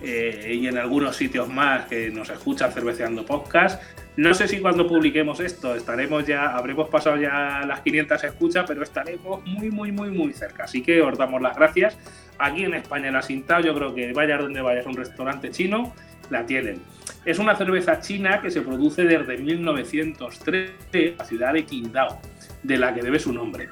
eh, 0.02 0.58
y 0.62 0.68
en 0.68 0.78
algunos 0.78 1.16
sitios 1.16 1.48
más 1.48 1.86
que 1.86 2.10
nos 2.12 2.30
escuchan 2.30 2.72
cerveceando 2.72 3.26
podcast. 3.26 3.82
No 4.18 4.34
sé 4.34 4.48
si 4.48 4.60
cuando 4.60 4.88
publiquemos 4.88 5.40
esto 5.40 5.76
estaremos 5.76 6.26
ya, 6.26 6.58
habremos 6.58 6.90
pasado 6.90 7.18
ya 7.18 7.62
las 7.68 7.82
500 7.82 8.24
escuchas, 8.24 8.66
pero 8.68 8.82
estaremos 8.82 9.46
muy, 9.46 9.70
muy, 9.70 9.92
muy, 9.92 10.10
muy 10.10 10.34
cerca. 10.34 10.64
Así 10.64 10.82
que 10.82 11.04
os 11.04 11.16
damos 11.16 11.40
las 11.40 11.56
gracias. 11.56 12.00
Aquí 12.40 12.64
en 12.64 12.74
España, 12.74 13.12
la 13.12 13.22
Sintao, 13.22 13.62
yo 13.62 13.76
creo 13.76 13.94
que 13.94 14.12
vayas 14.14 14.40
donde 14.40 14.60
vayas 14.60 14.88
a 14.88 14.90
un 14.90 14.98
restaurante 14.98 15.52
chino 15.52 15.94
la 16.32 16.48
tienen. 16.48 16.82
Es 17.26 17.38
una 17.38 17.56
cerveza 17.56 18.00
china 18.00 18.42
que 18.42 18.50
se 18.50 18.62
produce 18.62 19.04
desde 19.04 19.38
1903 19.38 20.72
en 20.94 21.18
la 21.18 21.24
ciudad 21.24 21.54
de 21.54 21.66
Qingdao, 21.66 22.20
de 22.64 22.78
la 22.78 22.96
que 22.96 23.04
debe 23.04 23.20
su 23.20 23.32
nombre. 23.32 23.70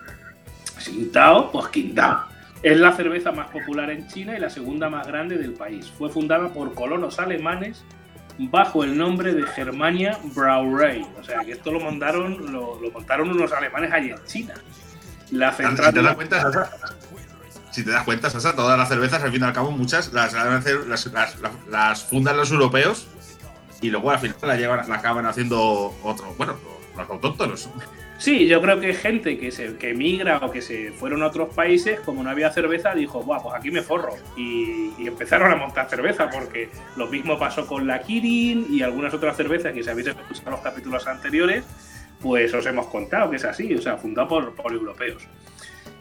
Qingdao, 0.77 1.51
pues 1.51 1.69
Qingdao. 1.69 2.25
Es 2.61 2.79
la 2.79 2.91
cerveza 2.93 3.31
más 3.31 3.49
popular 3.49 3.89
en 3.89 4.07
China 4.07 4.37
y 4.37 4.39
la 4.39 4.51
segunda 4.51 4.91
más 4.91 5.07
grande 5.07 5.39
del 5.39 5.53
país. 5.53 5.91
Fue 5.97 6.09
fundada 6.09 6.53
por 6.53 6.75
colonos 6.75 7.17
alemanes 7.17 7.83
bajo 8.38 8.84
el 8.84 8.98
nombre 8.98 9.34
de 9.34 9.44
Germania 9.44 10.18
Brauerei. 10.36 11.06
O 11.20 11.24
sea, 11.24 11.42
que 11.42 11.54
esto 11.54 11.72
lo 11.72 11.80
montaron, 11.80 12.51
lo, 12.51 12.80
montaron 12.94 13.30
unos 13.30 13.51
alemanes 13.51 13.92
allí 13.92 14.12
en 14.12 14.25
China. 14.25 14.54
La 15.32 15.51
central 15.51 15.88
si 15.88 15.94
te 15.94 16.01
das 16.01 16.15
cuenta, 16.15 16.70
si 17.72 17.84
te 17.84 17.92
das 17.92 18.04
cuenta, 18.04 18.30
Sasa, 18.30 18.56
todas 18.56 18.77
las 18.77 18.88
cervezas, 18.88 19.24
al 19.24 19.32
fin 19.32 19.42
y 19.42 19.46
al 19.46 19.54
cabo, 19.54 19.72
muchas 19.72 20.13
las, 20.13 20.34
las, 20.34 21.38
las, 21.68 22.04
fundan 22.04 22.38
los 22.38 22.51
europeos 22.51 23.08
y 23.82 23.89
luego 23.89 24.12
al 24.12 24.20
final 24.20 24.38
la, 24.44 24.56
llevan, 24.56 24.88
la 24.88 24.96
acaban 24.96 25.25
haciendo 25.25 25.96
otros, 26.04 26.38
bueno, 26.38 26.56
los 26.96 27.10
autóctonos. 27.10 27.70
Sí, 28.17 28.48
yo 28.48 28.62
creo 28.62 28.79
que 28.79 28.93
gente 28.93 29.38
que 29.38 29.51
se 29.51 29.75
que 29.77 29.89
emigra 29.89 30.38
o 30.38 30.50
que 30.50 30.62
se 30.62 30.91
fueron 30.91 31.22
a 31.22 31.27
otros 31.27 31.53
países, 31.53 32.00
como 32.00 32.24
no 32.24 32.29
había 32.29 32.50
cerveza, 32.51 32.95
dijo, 32.95 33.22
Buah, 33.22 33.41
pues 33.43 33.55
aquí 33.55 33.72
me 33.72 33.81
forro. 33.81 34.15
Y, 34.38 34.93
empezaron 35.05 35.51
a 35.51 35.55
montar 35.55 35.89
cerveza, 35.89 36.29
porque 36.29 36.69
lo 36.95 37.07
mismo 37.07 37.38
pasó 37.38 37.67
con 37.67 37.86
la 37.86 38.01
Kirin 38.01 38.67
y 38.69 38.81
algunas 38.81 39.13
otras 39.13 39.38
cervezas 39.38 39.74
que 39.74 39.84
si 39.84 39.89
habéis 39.89 40.07
escuchado 40.07 40.51
los 40.51 40.62
capítulos 40.62 41.05
anteriores, 41.05 41.63
pues 42.22 42.53
os 42.53 42.65
hemos 42.65 42.88
contado 42.88 43.29
que 43.29 43.36
es 43.36 43.45
así, 43.45 43.75
o 43.75 43.81
sea, 43.81 43.98
fundado 43.98 44.27
por, 44.27 44.55
por 44.55 44.74
europeos. 44.74 45.27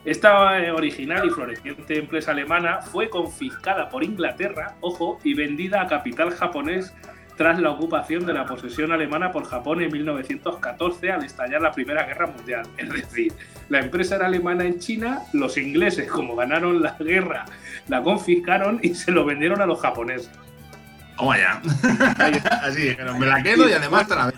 Esta 0.05 0.59
eh, 0.63 0.71
original 0.71 1.25
y 1.25 1.29
floreciente 1.31 1.97
empresa 1.97 2.31
alemana 2.31 2.81
fue 2.81 3.09
confiscada 3.09 3.89
por 3.89 4.03
Inglaterra, 4.03 4.75
ojo, 4.81 5.19
y 5.23 5.33
vendida 5.33 5.81
a 5.81 5.87
capital 5.87 6.31
japonés 6.31 6.93
tras 7.35 7.59
la 7.59 7.71
ocupación 7.71 8.25
de 8.25 8.33
la 8.33 8.45
posesión 8.45 8.91
alemana 8.91 9.31
por 9.31 9.45
Japón 9.45 9.81
en 9.81 9.91
1914 9.91 11.11
al 11.11 11.23
estallar 11.23 11.61
la 11.61 11.71
Primera 11.71 12.05
Guerra 12.05 12.27
Mundial. 12.27 12.67
Es 12.77 12.89
decir, 12.89 13.33
la 13.69 13.79
empresa 13.79 14.15
era 14.15 14.27
alemana 14.27 14.63
en 14.63 14.79
China, 14.79 15.21
los 15.33 15.57
ingleses, 15.57 16.09
como 16.09 16.35
ganaron 16.35 16.81
la 16.81 16.95
guerra, 16.97 17.45
la 17.87 18.01
confiscaron 18.01 18.79
y 18.81 18.95
se 18.95 19.11
lo 19.11 19.25
vendieron 19.25 19.61
a 19.61 19.65
los 19.65 19.81
japoneses. 19.81 20.31
Toma 21.17 21.37
ya. 21.37 21.61
Así, 22.61 22.95
me 23.19 23.25
la 23.25 23.41
quedo 23.41 23.69
y 23.69 23.73
además 23.73 24.07
te 24.07 24.15
la 24.15 24.33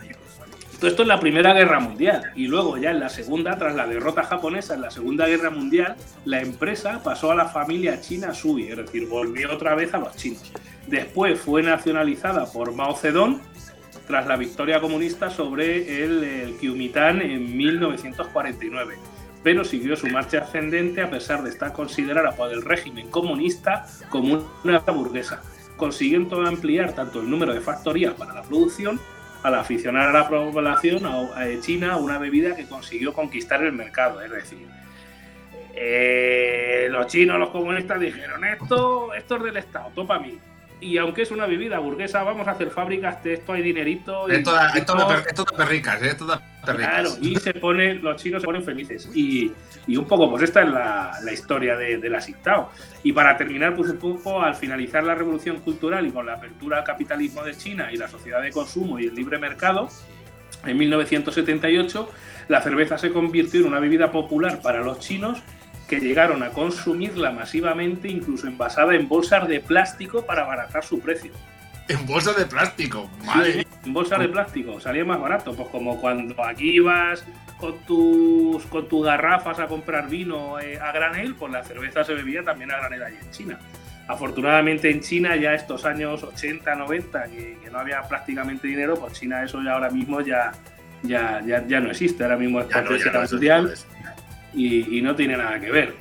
todo 0.80 0.90
esto 0.90 1.02
es 1.02 1.08
la 1.08 1.20
Primera 1.20 1.54
Guerra 1.54 1.80
Mundial 1.80 2.32
y 2.36 2.48
luego 2.48 2.78
ya 2.78 2.92
en 2.92 3.00
la 3.00 3.10
Segunda, 3.10 3.58
tras 3.58 3.76
la 3.76 3.88
derrota 3.88 4.24
japonesa 4.24 4.76
en 4.76 4.82
la 4.82 4.92
Segunda 4.92 5.26
Guerra 5.26 5.50
Mundial, 5.50 5.96
la 6.26 6.40
empresa 6.42 7.02
pasó 7.04 7.32
a 7.32 7.36
la 7.36 7.46
familia 7.46 8.00
china 8.00 8.32
Sui, 8.34 8.68
es 8.68 8.78
decir, 8.78 9.08
volvió 9.08 9.54
otra 9.54 9.74
vez 9.74 9.94
a 9.96 9.98
los 9.98 10.16
chinos. 10.16 10.52
Después 10.86 11.40
fue 11.40 11.64
nacionalizada 11.64 12.46
por 12.46 12.74
Mao 12.76 12.96
Zedong 12.96 13.42
tras 14.06 14.28
la 14.28 14.38
victoria 14.38 14.80
comunista 14.80 15.32
sobre 15.32 16.04
el, 16.04 16.24
el 16.24 16.56
en 16.62 17.58
1949, 17.58 18.96
pero 19.42 19.66
siguió 19.66 19.96
su 19.96 20.08
marcha 20.08 20.40
ascendente 20.40 21.02
a 21.02 21.10
pesar 21.10 21.42
de 21.42 21.50
estar 21.50 21.74
considerada 21.74 22.34
por 22.34 22.54
el 22.54 22.62
régimen 22.62 23.10
comunista 23.10 23.88
como 24.10 24.48
una 24.64 24.80
burguesa, 24.80 25.42
consiguiendo 25.76 26.46
ampliar 26.46 26.94
tanto 26.94 27.20
el 27.20 27.30
número 27.30 27.54
de 27.54 27.62
factorías 27.62 28.14
para 28.14 28.36
la 28.36 28.44
producción 28.44 29.00
al 29.44 29.56
aficionar 29.56 30.10
a 30.10 30.12
la 30.12 30.30
población 30.30 31.06
a 31.06 31.46
China 31.62 31.98
una 31.98 32.18
bebida 32.18 32.56
que 32.56 32.66
consiguió 32.66 33.14
conquistar 33.14 33.64
el 33.64 33.74
mercado. 33.74 34.22
Es 34.22 34.32
decir, 34.32 34.68
eh, 35.76 36.88
los 36.90 37.08
chinos, 37.08 37.40
los 37.40 37.50
comunistas 37.50 38.00
dijeron, 38.00 38.44
esto, 38.46 39.14
esto 39.14 39.36
es 39.38 39.44
del 39.44 39.58
Estado, 39.58 39.92
topa 39.94 40.16
a 40.16 40.20
mí 40.20 40.40
y 40.80 40.98
aunque 40.98 41.24
es 41.24 41.32
una 41.32 41.46
bebida 41.46 41.80
burguesa, 41.80 42.24
vamos 42.24 42.48
a 42.48 42.52
hacer 42.52 42.70
fábricas 42.70 43.24
de 43.24 43.34
esto, 43.34 43.54
hay 43.54 43.64
dinerito. 43.64 44.28
Esto, 44.28 44.52
da, 44.52 44.70
esto, 44.70 44.96
da 44.96 45.24
perricas, 45.56 46.02
¿eh? 46.04 46.08
esto 46.10 46.26
da 46.26 46.42
perricas. 46.64 46.90
Claro, 46.90 47.10
y 47.22 47.36
se 47.36 47.54
pone, 47.56 47.96
los 47.96 48.22
chinos 48.22 48.42
se 48.42 48.46
ponen 48.46 48.64
felices. 48.64 49.10
Y, 49.14 49.52
y 49.88 49.98
un 49.98 50.06
poco, 50.06 50.30
pues 50.30 50.44
esta 50.44 50.62
es 50.62 50.70
la, 50.70 51.12
la 51.24 51.34
historia 51.34 51.76
de, 51.76 51.98
de, 51.98 52.10
la 52.10 52.22
SICTAO. 52.22 52.72
Y 53.04 53.12
para 53.12 53.36
terminar, 53.38 53.76
pues 53.76 53.90
un 53.90 53.98
poco, 53.98 54.42
al 54.42 54.56
finalizar 54.56 55.04
la 55.04 55.16
revolución 55.16 55.60
cultural 55.62 56.06
y 56.06 56.12
con 56.12 56.26
la 56.26 56.34
apertura 56.34 56.78
al 56.78 56.84
capitalismo 56.84 57.44
de 57.44 57.56
China 57.56 57.92
y 57.92 57.98
la 57.98 58.08
sociedad 58.08 58.42
de 58.42 58.52
consumo 58.52 59.00
y 59.00 59.08
el 59.08 59.16
libre 59.16 59.40
mercado, 59.40 59.90
en 60.66 60.78
1978, 60.78 62.10
la 62.50 62.62
cerveza 62.62 62.98
se 62.98 63.12
convirtió 63.12 63.62
en 63.62 63.68
una 63.68 63.80
bebida 63.80 64.12
popular 64.12 64.62
para 64.62 64.82
los 64.82 65.00
chinos 65.00 65.42
que 65.88 66.00
llegaron 66.00 66.44
a 66.44 66.50
consumirla 66.50 67.32
masivamente, 67.32 68.10
incluso 68.10 68.48
envasada 68.48 68.96
en 68.96 69.08
bolsas 69.08 69.48
de 69.48 69.62
plástico 69.62 70.26
para 70.26 70.44
abaratar 70.44 70.84
su 70.84 71.00
precio. 71.00 71.32
En 71.88 72.06
bolsas 72.06 72.36
de 72.36 72.46
plástico, 72.46 73.10
madre. 73.26 73.66
en 73.86 73.94
bolsas 73.94 74.20
de 74.20 74.28
plástico, 74.28 74.80
salía 74.82 75.06
más 75.06 75.22
barato. 75.22 75.56
Pues 75.56 75.70
como 75.70 76.00
cuando 76.02 76.44
aquí 76.44 76.76
ibas 76.76 77.24
con 77.58 77.78
tus, 77.86 78.66
con 78.66 78.90
tus 78.90 79.06
garrafas 79.06 79.60
a 79.60 79.68
comprar 79.68 80.10
vino 80.10 80.60
eh, 80.60 80.78
a 80.78 80.92
granel, 80.92 81.36
pues 81.36 81.52
la 81.54 81.64
cerveza 81.64 82.04
se 82.04 82.14
bebía 82.14 82.44
también 82.44 82.72
a 82.72 82.78
granel 82.78 83.04
allí 83.04 83.18
en 83.22 83.32
China. 83.32 83.60
Afortunadamente 84.10 84.90
en 84.90 85.00
China 85.00 85.38
ya 85.38 85.54
estos 85.54 85.86
años 85.86 86.24
80, 86.24 86.76
90, 86.76 87.24
que, 87.26 87.58
no 87.72 87.80
había 87.80 88.02
prácticamente 88.04 88.68
dinero, 88.68 88.96
pues 88.96 89.14
China 89.14 89.44
eso 89.44 89.62
ya 89.64 89.74
ahora 89.74 89.90
mismo 89.90 90.20
ya, 90.22 90.52
ya, 91.04 91.42
ya, 91.46 91.80
no 91.80 91.92
existe. 91.92 92.24
Ahora 92.24 92.38
mismo 92.38 92.60
es 92.60 92.68
potencia 92.68 93.12
mundial 93.32 93.74
y, 94.58 95.02
no 95.02 95.16
tiene 95.16 95.38
nada 95.38 95.60
que 95.60 95.72
ver. 95.72 95.96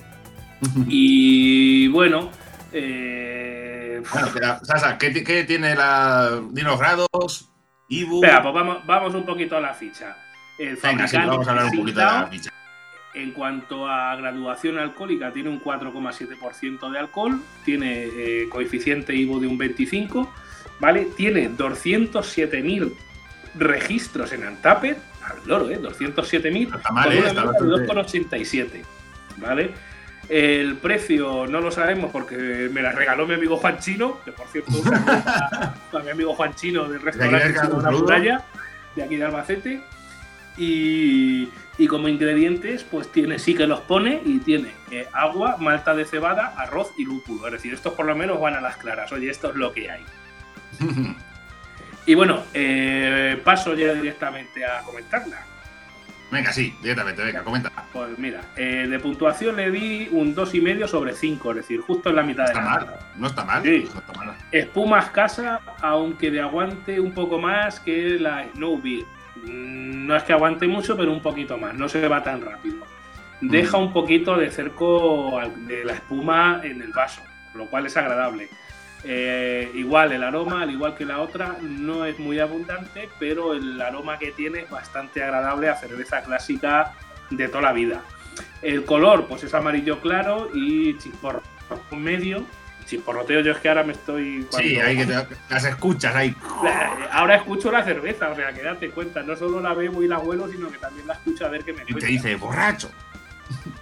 y 0.89 1.89
bueno, 1.89 2.31
eh, 2.73 4.03
bueno, 4.13 4.29
pero, 4.33 4.65
Sasa, 4.65 4.99
¿qué, 4.99 5.45
tiene 5.45 5.75
la 5.75 6.41
Dinos 6.51 6.79
Grados? 6.79 7.51
Ibu. 7.89 8.17
Espera, 8.17 8.43
pues 8.43 8.55
vamos, 8.55 8.87
vamos 8.87 9.15
un 9.15 9.25
poquito 9.25 9.57
a 9.57 9.61
la 9.61 9.75
ficha. 9.75 10.17
El 10.59 10.77
Venga, 10.77 11.07
sí, 11.07 11.17
vamos 11.17 11.47
a 11.47 11.51
hablar 11.51 11.67
un 11.67 11.77
poquito 11.77 12.01
de 12.01 12.07
la 12.07 12.27
ficha. 12.27 12.51
En 13.15 13.33
cuanto 13.33 13.89
a 13.89 14.15
graduación 14.17 14.79
alcohólica, 14.79 15.33
tiene 15.33 15.49
un 15.49 15.63
4,7% 15.63 16.91
de 16.91 16.99
alcohol, 16.99 17.41
tiene 17.65 18.05
eh, 18.05 18.47
coeficiente 18.51 19.15
IBU 19.15 19.41
de 19.41 19.47
un 19.47 19.57
25, 19.57 20.31
¿vale? 20.81 21.09
Tiene 21.17 21.51
207.000 21.51 22.93
registros 23.55 24.33
en 24.33 24.45
Antapet, 24.45 24.99
al 25.27 25.47
loro, 25.47 25.71
¿eh? 25.71 25.81
207.000 25.81 26.71
con 26.71 26.93
una 26.93 27.07
2,87, 27.07 28.83
¿vale? 29.39 29.75
El 30.29 30.77
precio 30.77 31.47
no 31.47 31.61
lo 31.61 31.71
sabemos 31.71 32.11
porque 32.11 32.69
me 32.73 32.83
la 32.83 32.91
regaló 32.91 33.27
mi 33.27 33.35
amigo 33.35 33.57
Juan 33.59 33.79
Chino, 33.79 34.21
que 34.25 34.33
por 34.33 34.49
cierto, 34.49 34.73
a 34.83 35.99
mi 36.03 36.11
amigo 36.11 36.35
Juan 36.35 36.55
Chino 36.55 36.89
del 36.89 37.01
restaurante 37.01 37.53
de 37.53 37.75
una 37.75 37.91
muralla 37.91 38.45
de 38.97 39.03
aquí 39.05 39.17
de 39.17 39.25
Albacete. 39.25 39.81
Y, 40.59 41.51
y, 41.77 41.87
como 41.87 42.09
ingredientes, 42.09 42.83
pues 42.83 43.13
tiene, 43.13 43.39
sí 43.39 43.55
que 43.55 43.67
los 43.67 43.81
pone 43.81 44.23
y 44.25 44.39
tiene 44.39 44.73
eh, 44.91 45.07
agua, 45.13 45.59
malta 45.61 45.95
de 45.95 46.07
cebada, 46.07 46.55
arroz 46.57 46.93
y 46.97 47.05
lúpulo. 47.05 47.47
Es 47.47 47.53
decir, 47.53 47.75
estos 47.75 47.93
por 47.93 48.07
lo 48.07 48.17
menos 48.17 48.41
van 48.41 48.55
a 48.55 48.63
las 48.63 48.79
claras. 48.79 49.13
Oye, 49.13 49.31
esto 49.31 49.51
es 49.51 49.57
lo 49.57 49.73
que 49.73 49.91
hay. 49.91 50.05
Y 52.07 52.15
bueno, 52.15 52.45
eh, 52.55 53.41
paso 53.45 53.75
ya 53.75 53.93
directamente 53.93 54.65
a 54.65 54.81
comentarla. 54.83 55.45
Venga, 56.31 56.53
sí, 56.53 56.75
directamente, 56.83 57.23
venga, 57.23 57.43
comenta. 57.43 57.71
Pues 57.93 58.19
mira, 58.19 58.41
eh, 58.57 58.87
de 58.89 58.99
puntuación 58.99 59.57
le 59.57 59.71
di 59.71 60.09
un 60.11 60.35
2,5 60.35 60.89
sobre 60.89 61.15
5, 61.15 61.51
es 61.51 61.57
decir, 61.57 61.81
justo 61.81 62.11
en 62.11 62.17
la 62.17 62.23
mitad 62.23 62.45
no 62.45 62.49
de 62.49 62.53
está 62.53 62.63
la 62.63 62.71
mal, 62.71 62.99
No 63.17 63.27
está 63.29 63.45
mal, 63.45 63.63
sí. 63.63 63.89
no 63.93 64.01
está 64.01 64.13
mal. 64.13 64.37
Espuma 64.51 65.01
escasa, 65.01 65.61
aunque 65.81 66.31
de 66.31 66.41
aguante 66.41 66.99
un 66.99 67.13
poco 67.13 67.39
más 67.39 67.79
que 67.81 68.19
la 68.19 68.45
Snow 68.55 68.81
Beer. 68.83 69.05
Mm, 69.45 70.07
no 70.07 70.17
es 70.17 70.23
que 70.25 70.33
aguante 70.33 70.67
mucho, 70.67 70.97
pero 70.97 71.13
un 71.13 71.23
poquito 71.23 71.59
más, 71.59 71.75
no 71.75 71.89
se 71.89 72.07
va 72.09 72.23
tan 72.23 72.41
rápido. 72.41 72.79
Deja 73.41 73.79
mm. 73.79 73.83
un 73.83 73.93
poquito 73.93 74.37
de 74.37 74.51
cerco 74.51 75.41
de 75.59 75.85
la 75.85 75.93
espuma 75.93 76.61
en 76.65 76.83
el 76.83 76.93
vaso, 76.93 77.23
lo 77.55 77.67
cual 77.67 77.87
es 77.87 77.97
agradable. 77.97 78.49
Eh, 79.09 79.71
igual 79.75 80.11
el 80.11 80.25
aroma, 80.25 80.63
al 80.63 80.71
igual 80.73 80.97
que 80.97 81.05
la 81.05 81.21
otra, 81.21 81.57
no 81.63 82.05
es 82.05 82.19
muy 82.19 82.41
abundante, 82.41 83.09
pero 83.21 83.55
el 83.55 83.81
aroma 83.81 84.19
que 84.19 84.33
tiene 84.33 84.63
es 84.63 84.71
bastante 84.71 85.23
agradable 85.23 85.69
a 85.69 85.77
cerveza 85.77 86.23
clásica 86.23 86.93
de 87.31 87.47
toda 87.47 87.63
la 87.63 87.73
vida. 87.73 88.03
El 88.63 88.85
color, 88.85 89.29
pues 89.29 89.45
es 89.45 89.55
amarillo 89.55 90.01
claro 90.01 90.51
y 90.53 90.99
chisporro 90.99 91.43
medio. 91.93 92.45
Chisporroteo, 92.85 93.41
yo 93.41 93.53
es 93.53 93.59
que 93.59 93.69
ahora 93.69 93.85
me 93.85 93.93
estoy. 93.93 94.47
Sí, 94.51 94.79
ahí 94.79 94.97
que 94.97 95.07
las 95.51 95.65
escuchas 95.65 96.15
ahí. 96.15 96.35
Ahora 97.11 97.35
escucho 97.35 97.73
la 97.73 97.83
cerveza, 97.83 98.29
o 98.29 98.37
sea, 98.37 98.53
que 98.53 98.63
date 98.63 98.91
cuenta, 98.91 99.25
no 99.25 99.35
solo 99.35 99.61
la 99.61 99.75
bebo 99.75 100.05
y 100.05 100.09
la 100.09 100.21
huelo, 100.21 100.47
sino 100.47 100.71
que 100.71 100.79
también 100.79 101.05
la 101.05 101.15
escucho 101.15 101.47
a 101.47 101.49
ver 101.49 101.65
qué 101.65 101.73
me 101.73 101.83
cuenta. 101.83 101.99
Y 101.99 102.01
te 102.01 102.07
dice, 102.07 102.37
borracho. 102.37 102.89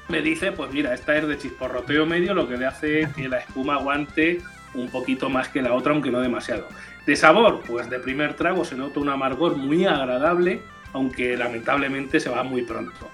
Me 0.08 0.22
dice, 0.22 0.52
pues 0.52 0.72
mira, 0.72 0.94
esta 0.94 1.16
es 1.16 1.28
de 1.28 1.36
chisporroteo 1.36 2.06
medio, 2.06 2.32
lo 2.32 2.48
que 2.48 2.56
le 2.56 2.64
hace 2.64 3.08
que 3.14 3.28
la 3.28 3.40
espuma 3.40 3.74
aguante 3.74 4.40
un 4.74 4.88
poquito 4.88 5.28
más 5.30 5.48
que 5.48 5.62
la 5.62 5.72
otra, 5.72 5.92
aunque 5.92 6.10
no 6.10 6.20
demasiado. 6.20 6.68
De 7.06 7.16
sabor, 7.16 7.62
pues 7.66 7.88
de 7.90 7.98
primer 7.98 8.34
trago 8.34 8.64
se 8.64 8.76
nota 8.76 9.00
un 9.00 9.08
amargor 9.08 9.56
muy 9.56 9.84
agradable, 9.86 10.62
aunque 10.92 11.36
lamentablemente 11.36 12.20
se 12.20 12.30
va 12.30 12.42
muy 12.42 12.62
pronto. 12.62 13.10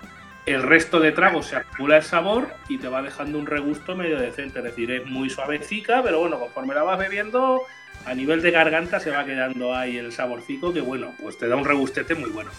El 0.47 0.63
resto 0.63 1.01
de 1.01 1.13
tragos 1.13 1.47
se 1.47 1.57
acumula 1.57 1.99
el 1.99 2.03
sabor 2.03 2.49
y 2.69 2.79
te 2.79 2.89
va 2.89 3.03
dejando 3.03 3.39
un 3.39 3.47
regusto 3.47 3.95
medio 3.95 4.19
decente, 4.19 4.59
es 4.59 4.65
decir, 4.65 4.91
es 4.91 5.07
muy 5.07 5.29
suavecica, 5.29 6.03
pero 6.03 6.21
bueno, 6.21 6.39
conforme 6.39 6.75
la 6.75 6.83
vas 6.83 6.99
bebiendo, 6.99 7.63
a 8.07 8.15
nivel 8.15 8.41
de 8.41 8.51
garganta 8.51 9.01
se 9.01 9.11
va 9.11 9.25
quedando 9.25 9.75
ahí 9.75 9.99
el 9.99 10.13
saborcico 10.13 10.73
que 10.73 10.81
bueno, 10.81 11.15
pues 11.21 11.37
te 11.39 11.47
da 11.47 11.57
un 11.57 11.65
regustete 11.65 12.15
muy 12.15 12.31
bueno. 12.31 12.51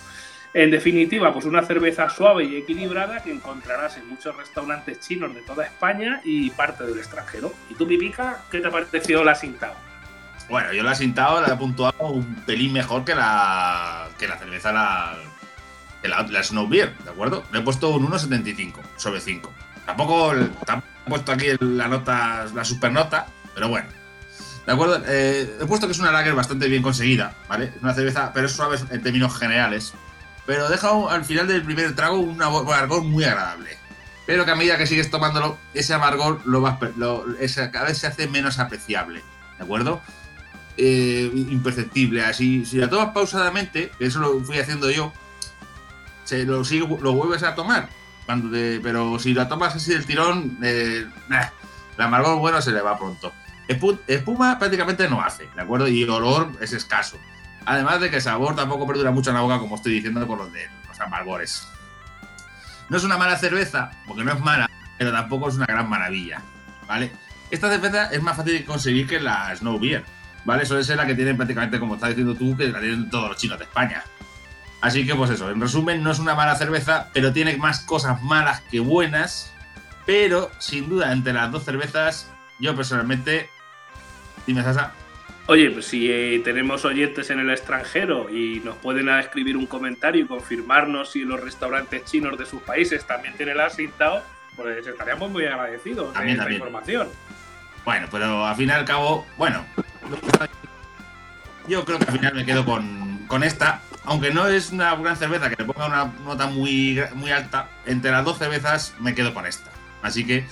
En 0.53 0.69
definitiva, 0.69 1.31
pues 1.31 1.45
una 1.45 1.63
cerveza 1.63 2.09
suave 2.09 2.43
y 2.43 2.57
equilibrada 2.57 3.23
que 3.23 3.31
encontrarás 3.31 3.97
en 3.97 4.07
muchos 4.09 4.35
restaurantes 4.35 4.99
chinos 4.99 5.33
de 5.33 5.41
toda 5.41 5.65
España 5.65 6.19
y 6.25 6.49
parte 6.49 6.83
del 6.83 6.97
extranjero. 6.97 7.53
¿Y 7.69 7.75
tú, 7.75 7.87
Pipica, 7.87 8.43
qué 8.51 8.59
te 8.59 8.67
ha 8.67 8.71
parecido 8.71 9.23
la 9.23 9.33
Sintao? 9.33 9.73
Bueno, 10.49 10.73
yo 10.73 10.83
la 10.83 10.93
Sintao 10.93 11.39
la 11.39 11.53
he 11.53 11.57
puntuado 11.57 12.09
un 12.09 12.35
pelín 12.45 12.73
mejor 12.73 13.05
que 13.05 13.15
la, 13.15 14.09
que 14.19 14.27
la 14.27 14.37
cerveza, 14.37 14.73
la, 14.73 15.15
que 16.01 16.09
la, 16.09 16.43
Snow 16.43 16.67
Beer, 16.67 16.97
¿de 16.97 17.09
acuerdo? 17.11 17.45
Le 17.53 17.59
he 17.59 17.61
puesto 17.61 17.89
un 17.91 18.07
1,75 18.11 18.73
sobre 18.97 19.21
5. 19.21 19.53
Tampoco, 19.85 20.33
tampoco, 20.65 20.91
he 21.05 21.09
puesto 21.09 21.31
aquí 21.31 21.45
la 21.61 21.87
nota, 21.87 22.45
la 22.53 22.65
super 22.65 22.91
nota, 22.91 23.27
pero 23.53 23.69
bueno. 23.69 23.87
¿De 24.65 24.73
acuerdo? 24.73 25.01
Eh, 25.07 25.57
he 25.61 25.65
puesto 25.65 25.87
que 25.87 25.93
es 25.93 25.99
una 25.99 26.11
lager 26.11 26.35
bastante 26.35 26.67
bien 26.67 26.83
conseguida, 26.83 27.33
¿vale? 27.47 27.71
Es 27.75 27.81
una 27.81 27.93
cerveza, 27.93 28.31
pero 28.33 28.47
es 28.47 28.51
suave 28.51 28.77
en 28.89 29.01
términos 29.01 29.37
generales 29.37 29.93
pero 30.45 30.69
deja 30.69 30.89
al 31.09 31.25
final 31.25 31.47
del 31.47 31.63
primer 31.63 31.95
trago 31.95 32.19
un 32.19 32.41
amargor 32.41 33.03
muy 33.03 33.23
agradable. 33.23 33.77
Pero 34.25 34.45
que 34.45 34.51
a 34.51 34.55
medida 34.55 34.77
que 34.77 34.87
sigues 34.87 35.09
tomándolo, 35.09 35.57
ese 35.73 35.93
amargor 35.93 36.41
lo 36.45 36.61
vas, 36.61 36.79
lo, 36.95 37.25
cada 37.71 37.85
vez 37.85 37.97
se 37.97 38.07
hace 38.07 38.27
menos 38.27 38.59
apreciable, 38.59 39.23
¿de 39.57 39.63
acuerdo? 39.63 40.01
Eh, 40.77 41.29
imperceptible, 41.33 42.23
así. 42.23 42.65
Si 42.65 42.77
la 42.77 42.89
tomas 42.89 43.09
pausadamente, 43.09 43.91
que 43.97 44.05
eso 44.05 44.19
lo 44.19 44.39
fui 44.43 44.57
haciendo 44.59 44.89
yo, 44.89 45.11
se 46.23 46.45
lo, 46.45 46.63
lo 47.01 47.13
vuelves 47.13 47.43
a 47.43 47.55
tomar. 47.55 47.89
Pero 48.81 49.19
si 49.19 49.33
la 49.33 49.49
tomas 49.49 49.75
así 49.75 49.91
del 49.91 50.05
tirón, 50.05 50.57
eh, 50.63 51.05
el 51.97 52.01
amargor 52.01 52.37
bueno 52.39 52.61
se 52.61 52.71
le 52.71 52.81
va 52.81 52.97
pronto. 52.97 53.33
Espuma 54.07 54.59
prácticamente 54.59 55.09
no 55.09 55.21
hace, 55.21 55.49
¿de 55.55 55.61
acuerdo? 55.61 55.87
Y 55.87 56.03
olor 56.03 56.51
es 56.59 56.73
escaso. 56.73 57.17
Además 57.65 57.99
de 57.99 58.09
que 58.09 58.17
el 58.17 58.21
sabor 58.21 58.55
tampoco 58.55 58.87
perdura 58.87 59.11
mucho 59.11 59.29
en 59.29 59.35
la 59.35 59.41
boca, 59.41 59.59
como 59.59 59.75
estoy 59.75 59.93
diciendo, 59.93 60.25
por 60.25 60.37
los 60.37 60.51
de 60.51 60.67
los 60.87 60.99
amargores. 60.99 61.67
No 62.89 62.97
es 62.97 63.03
una 63.03 63.17
mala 63.17 63.37
cerveza, 63.37 63.91
porque 64.07 64.23
no 64.23 64.33
es 64.33 64.39
mala, 64.39 64.69
pero 64.97 65.11
tampoco 65.11 65.49
es 65.49 65.55
una 65.55 65.65
gran 65.65 65.89
maravilla, 65.89 66.41
¿vale? 66.87 67.11
Esta 67.49 67.69
cerveza 67.69 68.11
es 68.11 68.21
más 68.21 68.35
fácil 68.35 68.53
de 68.53 68.65
conseguir 68.65 69.07
que 69.07 69.19
la 69.19 69.55
Snow 69.55 69.79
Beer, 69.79 70.03
¿vale? 70.45 70.65
Suele 70.65 70.83
ser 70.83 70.97
la 70.97 71.05
que 71.05 71.15
tienen 71.15 71.37
prácticamente, 71.37 71.79
como 71.79 71.95
estás 71.95 72.09
diciendo 72.09 72.35
tú, 72.35 72.55
que 72.57 72.67
la 72.67 72.79
tienen 72.79 73.09
todos 73.09 73.29
los 73.29 73.37
chinos 73.37 73.59
de 73.59 73.65
España. 73.65 74.03
Así 74.81 75.05
que, 75.05 75.13
pues 75.13 75.29
eso, 75.29 75.49
en 75.51 75.61
resumen, 75.61 76.01
no 76.03 76.11
es 76.11 76.19
una 76.19 76.33
mala 76.33 76.55
cerveza, 76.55 77.09
pero 77.13 77.31
tiene 77.31 77.55
más 77.57 77.81
cosas 77.81 78.21
malas 78.23 78.61
que 78.61 78.79
buenas. 78.79 79.53
Pero, 80.07 80.49
sin 80.57 80.89
duda, 80.89 81.11
entre 81.11 81.33
las 81.33 81.51
dos 81.51 81.63
cervezas, 81.63 82.27
yo 82.59 82.75
personalmente. 82.75 83.49
Dime, 84.47 84.63
Sasa. 84.63 84.91
Oye, 85.47 85.71
pues 85.71 85.85
si 85.85 86.11
eh, 86.11 86.39
tenemos 86.43 86.85
oyentes 86.85 87.29
en 87.29 87.39
el 87.39 87.49
extranjero 87.49 88.29
y 88.29 88.61
nos 88.63 88.77
pueden 88.77 89.09
escribir 89.09 89.57
un 89.57 89.65
comentario 89.65 90.23
y 90.23 90.27
confirmarnos 90.27 91.11
si 91.11 91.23
los 91.23 91.39
restaurantes 91.39 92.05
chinos 92.05 92.37
de 92.37 92.45
sus 92.45 92.61
países 92.61 93.05
también 93.05 93.33
tienen 93.35 93.55
el 93.55 93.61
asintado, 93.61 94.23
pues 94.55 94.85
estaríamos 94.85 95.29
muy 95.31 95.45
agradecidos 95.45 96.13
de 96.13 96.31
esta 96.31 96.51
información. 96.51 97.09
Bueno, 97.83 98.07
pero 98.11 98.45
al 98.45 98.55
fin 98.55 98.69
y 98.69 98.71
al 98.71 98.85
cabo, 98.85 99.25
bueno, 99.37 99.65
yo 101.67 101.83
creo 101.83 101.97
que 101.97 102.05
al 102.05 102.11
final 102.11 102.35
me 102.35 102.45
quedo 102.45 102.63
con, 102.63 103.25
con 103.27 103.43
esta, 103.43 103.81
aunque 104.05 104.31
no 104.31 104.47
es 104.47 104.71
una 104.71 104.95
gran 104.95 105.17
cerveza 105.17 105.49
que 105.49 105.55
le 105.57 105.65
ponga 105.65 105.87
una 105.87 106.05
nota 106.23 106.47
muy, 106.47 107.01
muy 107.15 107.31
alta, 107.31 107.69
entre 107.85 108.11
las 108.11 108.23
dos 108.23 108.37
cervezas 108.37 108.93
me 108.99 109.15
quedo 109.15 109.33
con 109.33 109.47
esta. 109.47 109.71
Así 110.03 110.25
que 110.25 110.45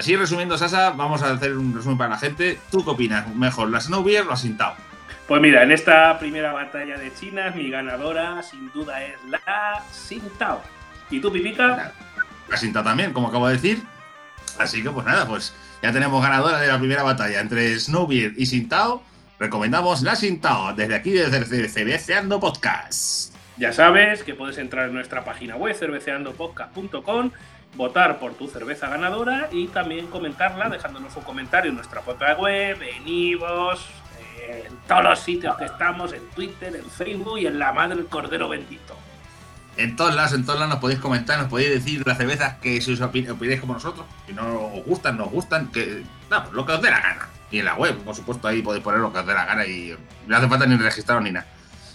Así 0.00 0.16
resumiendo, 0.16 0.56
Sasa, 0.56 0.92
vamos 0.92 1.22
a 1.22 1.30
hacer 1.32 1.58
un 1.58 1.74
resumen 1.74 1.98
para 1.98 2.08
la 2.08 2.16
gente. 2.16 2.58
¿Tú 2.70 2.82
qué 2.82 2.88
opinas? 2.88 3.28
¿Mejor 3.34 3.68
la 3.68 3.82
Snow 3.82 4.02
Beer 4.02 4.22
o 4.22 4.30
la 4.30 4.36
Sintao? 4.36 4.74
Pues 5.28 5.42
mira, 5.42 5.62
en 5.62 5.72
esta 5.72 6.18
primera 6.18 6.54
batalla 6.54 6.96
de 6.96 7.12
China, 7.12 7.52
mi 7.54 7.68
ganadora 7.68 8.42
sin 8.42 8.72
duda 8.72 9.04
es 9.04 9.16
la 9.28 9.84
Sintao. 9.92 10.62
¿Y 11.10 11.20
tú, 11.20 11.30
Pipica? 11.30 11.92
La 12.48 12.56
Sintao 12.56 12.82
también, 12.82 13.12
como 13.12 13.28
acabo 13.28 13.48
de 13.48 13.56
decir. 13.56 13.82
Así 14.58 14.82
que 14.82 14.88
pues 14.88 15.04
nada, 15.04 15.26
pues 15.26 15.54
ya 15.82 15.92
tenemos 15.92 16.22
ganadora 16.22 16.58
de 16.60 16.68
la 16.68 16.78
primera 16.78 17.02
batalla 17.02 17.38
entre 17.38 17.78
Snowbeard 17.78 18.38
y 18.38 18.46
Sintao. 18.46 19.02
Recomendamos 19.38 20.00
la 20.00 20.16
Sintao 20.16 20.72
desde 20.72 20.94
aquí, 20.94 21.10
desde 21.10 21.68
Cerveceando 21.68 22.40
Podcast. 22.40 23.34
Ya 23.58 23.74
sabes 23.74 24.22
que 24.22 24.32
puedes 24.32 24.56
entrar 24.56 24.88
en 24.88 24.94
nuestra 24.94 25.26
página 25.26 25.56
web, 25.56 25.76
cerveceandopodcast.com 25.76 27.32
votar 27.74 28.18
por 28.18 28.34
tu 28.34 28.48
cerveza 28.48 28.88
ganadora 28.88 29.48
y 29.52 29.68
también 29.68 30.06
comentarla 30.08 30.68
dejándonos 30.68 31.16
un 31.16 31.22
comentario 31.22 31.70
en 31.70 31.76
nuestra 31.76 32.00
propia 32.00 32.34
web, 32.34 32.80
en 32.82 33.06
Ivos, 33.06 33.86
en 34.48 34.76
todos 34.88 35.04
los 35.04 35.18
sitios 35.20 35.56
que 35.56 35.64
estamos, 35.64 36.12
en 36.12 36.28
Twitter, 36.30 36.74
en 36.74 36.84
Facebook 36.90 37.38
y 37.38 37.46
en 37.46 37.58
la 37.58 37.72
madre 37.72 37.96
del 37.96 38.06
cordero 38.06 38.48
bendito. 38.48 38.96
En 39.76 39.96
todos 39.96 40.14
lados, 40.14 40.32
en 40.32 40.44
todos 40.44 40.58
lados 40.58 40.74
nos 40.74 40.80
podéis 40.80 41.00
comentar, 41.00 41.38
nos 41.38 41.48
podéis 41.48 41.70
decir 41.70 42.02
las 42.06 42.18
cervezas 42.18 42.56
que 42.56 42.80
si 42.80 42.92
os 42.92 43.00
opináis 43.00 43.60
como 43.60 43.74
nosotros, 43.74 44.04
si 44.26 44.32
no 44.32 44.66
os 44.74 44.84
gustan, 44.84 45.16
no 45.16 45.24
os 45.24 45.30
gustan, 45.30 45.68
que 45.68 46.02
vamos, 46.28 46.52
lo 46.52 46.66
que 46.66 46.72
os 46.72 46.82
dé 46.82 46.90
la 46.90 47.00
gana. 47.00 47.28
Y 47.50 47.60
en 47.60 47.64
la 47.64 47.74
web, 47.74 47.96
por 47.98 48.14
supuesto, 48.14 48.46
ahí 48.46 48.62
podéis 48.62 48.84
poner 48.84 49.00
lo 49.00 49.12
que 49.12 49.20
os 49.20 49.26
dé 49.26 49.32
la 49.32 49.46
gana 49.46 49.64
y 49.64 49.96
no 50.26 50.36
hace 50.36 50.48
falta 50.48 50.66
ni 50.66 50.76
registrar 50.76 51.22
ni 51.22 51.32
nada. 51.32 51.46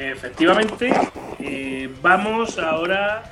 Efectivamente, 0.00 0.90
eh, 1.40 1.94
vamos 2.00 2.58
ahora, 2.58 3.22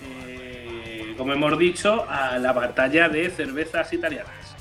eh, 0.00 1.12
como 1.18 1.32
hemos 1.32 1.58
dicho, 1.58 2.06
a 2.08 2.38
la 2.38 2.52
batalla 2.52 3.08
de 3.08 3.28
cervezas 3.30 3.92
italianas. 3.92 4.54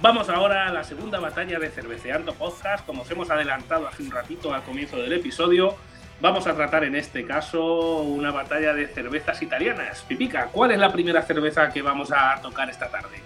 Vamos 0.00 0.28
ahora 0.28 0.68
a 0.68 0.72
la 0.72 0.84
segunda 0.84 1.18
batalla 1.18 1.58
de 1.58 1.68
Cerveceando 1.68 2.32
Podcast. 2.34 2.86
Como 2.86 3.02
os 3.02 3.10
hemos 3.10 3.28
adelantado 3.28 3.88
hace 3.88 4.04
un 4.04 4.12
ratito 4.12 4.54
al 4.54 4.62
comienzo 4.62 4.98
del 4.98 5.12
episodio, 5.14 5.74
vamos 6.20 6.46
a 6.46 6.54
tratar 6.54 6.84
en 6.84 6.94
este 6.94 7.26
caso 7.26 8.02
una 8.02 8.30
batalla 8.30 8.72
de 8.72 8.86
cervezas 8.86 9.42
italianas. 9.42 10.04
Pipica, 10.06 10.46
¿cuál 10.52 10.70
es 10.70 10.78
la 10.78 10.92
primera 10.92 11.22
cerveza 11.22 11.70
que 11.70 11.82
vamos 11.82 12.12
a 12.12 12.40
tocar 12.40 12.70
esta 12.70 12.88
tarde? 12.88 13.20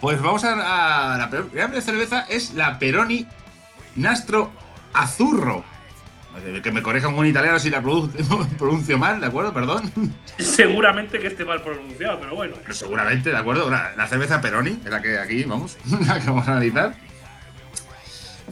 Pues 0.00 0.22
vamos 0.22 0.44
a, 0.44 1.14
a 1.14 1.18
la 1.18 1.28
primera 1.28 1.80
cerveza 1.80 2.26
es 2.28 2.54
la 2.54 2.78
Peroni 2.78 3.26
Nastro 3.96 4.52
Azurro. 4.92 5.64
Que 6.62 6.70
me 6.70 6.82
corrija 6.82 7.08
un 7.08 7.26
italiano 7.26 7.58
si 7.58 7.70
la 7.70 7.82
pronuncio 8.58 8.98
mal, 8.98 9.20
¿de 9.20 9.26
acuerdo? 9.26 9.52
Perdón. 9.52 9.92
Seguramente 10.38 11.18
que 11.18 11.26
esté 11.26 11.44
mal 11.44 11.62
pronunciado, 11.62 12.18
pero 12.20 12.34
bueno. 12.34 12.56
Pero 12.62 12.74
seguramente, 12.74 13.30
¿de 13.30 13.36
acuerdo? 13.36 13.68
La, 13.68 14.06
cerveza 14.06 14.40
Peroni, 14.40 14.78
es 14.84 14.90
la 14.90 15.02
que 15.02 15.18
aquí 15.18 15.42
vamos, 15.44 15.76
la 16.06 16.20
que 16.20 16.26
vamos 16.26 16.46
a 16.48 16.52
analizar. 16.52 16.94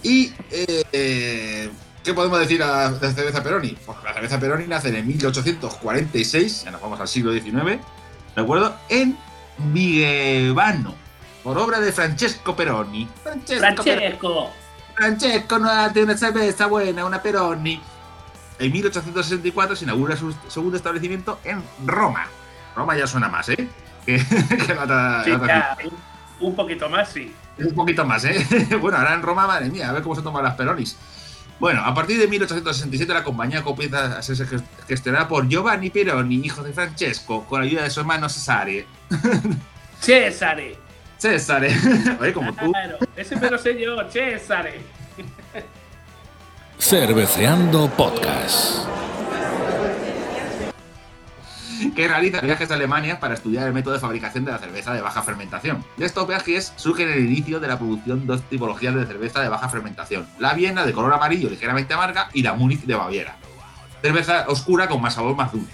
Y, 0.02 0.32
eh, 0.50 1.70
¿qué 2.04 2.14
podemos 2.14 2.38
decir 2.40 2.58
de 2.58 2.66
la 2.66 2.92
cerveza 2.98 3.42
Peroni? 3.42 3.76
Pues 3.86 3.98
la 4.04 4.12
cerveza 4.12 4.40
Peroni 4.40 4.66
nace 4.66 4.96
en 4.96 5.06
1846, 5.06 6.64
ya 6.64 6.70
nos 6.70 6.80
vamos 6.80 7.00
al 7.00 7.08
siglo 7.08 7.32
XIX, 7.32 7.52
¿de 7.54 8.42
acuerdo? 8.42 8.76
En 8.88 9.16
Vigevano, 9.72 10.94
por 11.42 11.58
obra 11.58 11.80
de 11.80 11.92
Francesco 11.92 12.54
Peroni. 12.54 13.08
Francesco. 13.22 13.82
Francesco. 13.82 14.50
Francesco 14.98 15.60
no 15.60 15.92
tiene 15.92 16.10
una 16.10 16.18
cerveza 16.18 16.66
buena, 16.66 17.04
una 17.04 17.22
Peroni. 17.22 17.80
En 18.58 18.72
1864 18.72 19.76
se 19.76 19.84
inaugura 19.84 20.16
su 20.16 20.34
segundo 20.48 20.76
establecimiento 20.76 21.38
en 21.44 21.62
Roma. 21.86 22.26
Roma 22.74 22.96
ya 22.96 23.06
suena 23.06 23.28
más, 23.28 23.48
¿eh? 23.48 23.68
Que, 24.04 24.18
la, 24.88 25.22
sí, 25.24 25.30
ya, 25.30 25.76
un, 26.40 26.56
poquito 26.56 26.88
más, 26.88 27.10
sí. 27.10 27.32
Un 27.58 27.74
poquito 27.74 28.04
más, 28.04 28.24
¿eh? 28.24 28.44
bueno, 28.80 28.98
ahora 28.98 29.14
en 29.14 29.22
Roma, 29.22 29.46
madre 29.46 29.70
mía, 29.70 29.88
a 29.88 29.92
ver 29.92 30.02
cómo 30.02 30.16
se 30.16 30.22
toman 30.22 30.42
las 30.42 30.56
Peronis. 30.56 30.96
Bueno, 31.60 31.84
a 31.84 31.94
partir 31.94 32.18
de 32.18 32.26
1867 32.26 33.12
la 33.12 33.22
compañía 33.22 33.62
comienza 33.62 34.18
a 34.18 34.22
ser 34.22 34.48
gestionada 34.88 35.28
por 35.28 35.48
Giovanni 35.48 35.90
Peroni, 35.90 36.40
hijo 36.44 36.64
de 36.64 36.72
Francesco, 36.72 37.44
con 37.44 37.60
la 37.60 37.66
ayuda 37.66 37.84
de 37.84 37.90
su 37.90 38.00
hermano 38.00 38.28
Cesare. 38.28 38.86
Cesare. 40.00 40.87
César, 41.18 41.66
Oye, 42.20 42.32
como 42.32 42.52
tú. 42.54 42.70
Claro, 42.70 42.98
ese 43.16 43.34
me 43.36 43.50
lo 43.50 43.58
sé 43.58 43.76
yo, 43.80 43.96
César. 44.08 44.70
Cerveceando 46.78 47.90
Podcast. 47.90 48.86
que 51.94 52.06
realiza 52.06 52.40
viajes 52.40 52.70
a 52.70 52.74
Alemania 52.74 53.18
para 53.18 53.34
estudiar 53.34 53.66
el 53.66 53.72
método 53.72 53.94
de 53.94 54.00
fabricación 54.00 54.44
de 54.44 54.52
la 54.52 54.58
cerveza 54.58 54.94
de 54.94 55.00
baja 55.00 55.22
fermentación. 55.22 55.84
De 55.96 56.06
estos 56.06 56.26
viajes 56.26 56.72
surge 56.76 57.02
el 57.02 57.24
inicio 57.24 57.58
de 57.58 57.68
la 57.68 57.78
producción 57.78 58.20
de 58.20 58.26
dos 58.26 58.42
tipologías 58.42 58.94
de 58.94 59.06
cerveza 59.06 59.40
de 59.40 59.48
baja 59.48 59.68
fermentación, 59.68 60.26
la 60.38 60.54
Viena 60.54 60.84
de 60.84 60.92
color 60.92 61.12
amarillo 61.12 61.50
ligeramente 61.50 61.94
amarga 61.94 62.30
y 62.32 62.42
la 62.42 62.54
Múnich 62.54 62.82
de 62.82 62.94
Baviera. 62.94 63.36
Cerveza 64.02 64.44
oscura 64.48 64.88
con 64.88 65.00
más 65.00 65.14
sabor 65.14 65.34
más 65.34 65.50
dulce. 65.52 65.72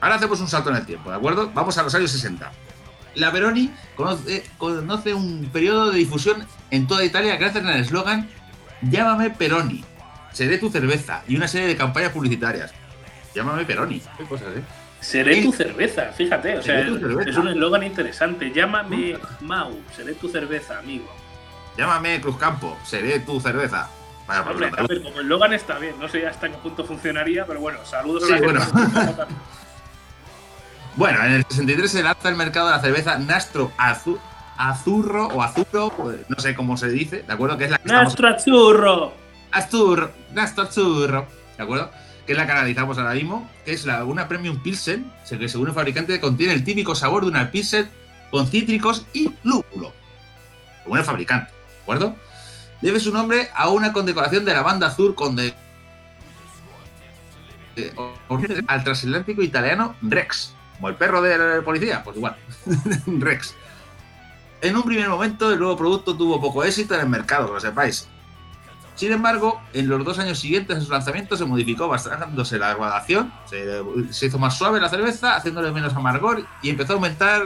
Ahora 0.00 0.16
hacemos 0.16 0.40
un 0.40 0.48
salto 0.48 0.70
en 0.70 0.76
el 0.76 0.86
tiempo, 0.86 1.10
¿de 1.10 1.16
acuerdo? 1.16 1.50
Vamos 1.54 1.76
a 1.78 1.82
los 1.82 1.94
años 1.94 2.10
60. 2.10 2.50
La 3.14 3.32
Peroni 3.32 3.70
conoce, 3.96 4.44
conoce 4.58 5.14
un 5.14 5.48
periodo 5.52 5.90
de 5.90 5.98
difusión 5.98 6.46
en 6.70 6.86
toda 6.86 7.04
Italia 7.04 7.36
gracias 7.36 7.64
al 7.64 7.80
eslogan 7.80 8.28
Llámame 8.82 9.30
Peroni, 9.30 9.84
seré 10.32 10.56
tu 10.56 10.70
cerveza 10.70 11.22
y 11.28 11.36
una 11.36 11.46
serie 11.46 11.68
de 11.68 11.76
campañas 11.76 12.12
publicitarias. 12.12 12.72
Llámame 13.34 13.64
Peroni. 13.64 14.00
Qué 14.16 14.24
cosas, 14.24 14.48
¿eh? 14.56 14.62
Seré 15.00 15.42
tu 15.42 15.52
cerveza, 15.52 16.12
fíjate, 16.12 16.58
o 16.58 16.62
sea, 16.62 16.80
es 16.80 17.36
un 17.36 17.48
eslogan 17.48 17.82
interesante. 17.82 18.50
Llámame 18.50 19.18
Mau, 19.40 19.78
seré 19.94 20.14
tu 20.14 20.28
cerveza, 20.28 20.78
amigo. 20.78 21.10
Llámame 21.76 22.20
Cruzcampo, 22.20 22.78
seré 22.84 23.20
tu 23.20 23.40
cerveza. 23.40 23.88
Vaya, 24.26 24.42
Hombre, 24.42 24.70
a 24.76 24.82
ver, 24.86 25.02
como 25.02 25.16
el 25.16 25.26
eslogan 25.26 25.52
está 25.52 25.78
bien, 25.78 25.98
no 25.98 26.08
sé 26.08 26.26
hasta 26.26 26.48
qué 26.48 26.56
punto 26.56 26.84
funcionaría, 26.84 27.46
pero 27.46 27.60
bueno, 27.60 27.78
saludos 27.84 28.26
sí, 28.26 28.32
a 28.32 28.38
la 28.38 28.42
bueno. 28.42 28.60
bueno, 30.96 31.24
en 31.24 31.32
el 31.32 31.44
63 31.48 31.90
se 31.90 32.02
lanza 32.02 32.28
al 32.28 32.36
mercado 32.36 32.70
la 32.70 32.80
cerveza 32.80 33.18
Nastro 33.18 33.72
Azul, 33.76 34.18
Azurro 34.56 35.28
o 35.28 35.42
Azuro, 35.42 35.92
no 36.28 36.38
sé 36.38 36.54
cómo 36.54 36.76
se 36.76 36.88
dice, 36.88 37.22
¿de 37.22 37.32
acuerdo? 37.32 37.56
Que 37.56 37.64
es 37.64 37.70
la 37.70 37.78
que 37.78 37.88
Nastro 37.88 38.28
Azurro. 38.28 39.12
Azurro, 39.52 40.10
Nastro 40.32 40.64
Azurro, 40.64 41.26
¿de 41.56 41.62
acuerdo? 41.62 41.90
que 42.30 42.34
es 42.34 42.38
la 42.38 42.46
que 42.46 42.52
analizamos 42.52 42.96
ahora 42.96 43.14
mismo, 43.14 43.50
que 43.64 43.72
es 43.72 43.84
la, 43.84 44.04
una 44.04 44.28
Premium 44.28 44.62
Pilsen, 44.62 45.10
que 45.28 45.48
según 45.48 45.66
el 45.66 45.74
fabricante 45.74 46.20
contiene 46.20 46.52
el 46.52 46.62
típico 46.62 46.94
sabor 46.94 47.24
de 47.24 47.30
una 47.30 47.50
Pilsen 47.50 47.90
con 48.30 48.46
cítricos 48.46 49.04
y 49.12 49.32
lúpulo. 49.42 49.92
Según 50.84 50.98
el 50.98 51.04
fabricante, 51.04 51.50
¿de 51.50 51.82
acuerdo? 51.82 52.14
Debe 52.80 53.00
su 53.00 53.12
nombre 53.12 53.48
a 53.52 53.68
una 53.68 53.92
condecoración 53.92 54.44
de 54.44 54.54
la 54.54 54.62
banda 54.62 54.86
azul 54.86 55.16
con 55.16 55.34
de, 55.34 55.52
de 57.74 57.92
al 58.68 58.84
transatlántico 58.84 59.42
italiano 59.42 59.96
Rex, 60.00 60.54
como 60.80 60.88
el 60.88 60.94
perro 60.94 61.20
de 61.20 61.36
la 61.36 61.62
policía, 61.62 62.02
pues 62.02 62.16
igual, 62.16 62.36
Rex. 63.06 63.54
En 64.62 64.76
un 64.76 64.82
primer 64.82 65.10
momento 65.10 65.52
el 65.52 65.58
nuevo 65.58 65.76
producto 65.76 66.16
tuvo 66.16 66.40
poco 66.40 66.64
éxito 66.64 66.94
en 66.94 67.02
el 67.02 67.08
mercado, 67.08 67.48
que 67.48 67.52
lo 67.52 67.60
sepáis, 67.60 68.08
sin 68.94 69.12
embargo, 69.12 69.60
en 69.72 69.88
los 69.88 70.04
dos 70.04 70.18
años 70.18 70.38
siguientes 70.38 70.78
de 70.78 70.84
su 70.84 70.90
lanzamiento 70.90 71.36
se 71.36 71.44
modificó 71.44 71.88
basándose 71.88 72.58
la 72.58 72.74
graduación, 72.74 73.32
se, 73.48 73.82
se, 74.10 74.26
hizo 74.26 74.38
más 74.38 74.56
suave 74.58 74.80
la 74.80 74.88
cerveza, 74.88 75.36
haciéndole 75.36 75.70
menos 75.70 75.94
amargor 75.94 76.44
y 76.62 76.70
empezó 76.70 76.92
a 76.92 76.96
aumentar 76.96 77.44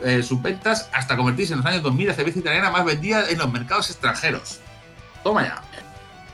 eh, 0.00 0.22
sus 0.22 0.40
ventas 0.40 0.88
hasta 0.92 1.16
convertirse 1.16 1.52
en 1.52 1.58
los 1.58 1.66
años 1.66 1.82
2000 1.82 2.06
la 2.08 2.14
cerveza 2.14 2.38
italiana 2.38 2.70
más 2.70 2.84
vendida 2.84 3.28
en 3.28 3.38
los 3.38 3.52
mercados 3.52 3.90
extranjeros. 3.90 4.60
Toma 5.22 5.42
ya. 5.42 5.62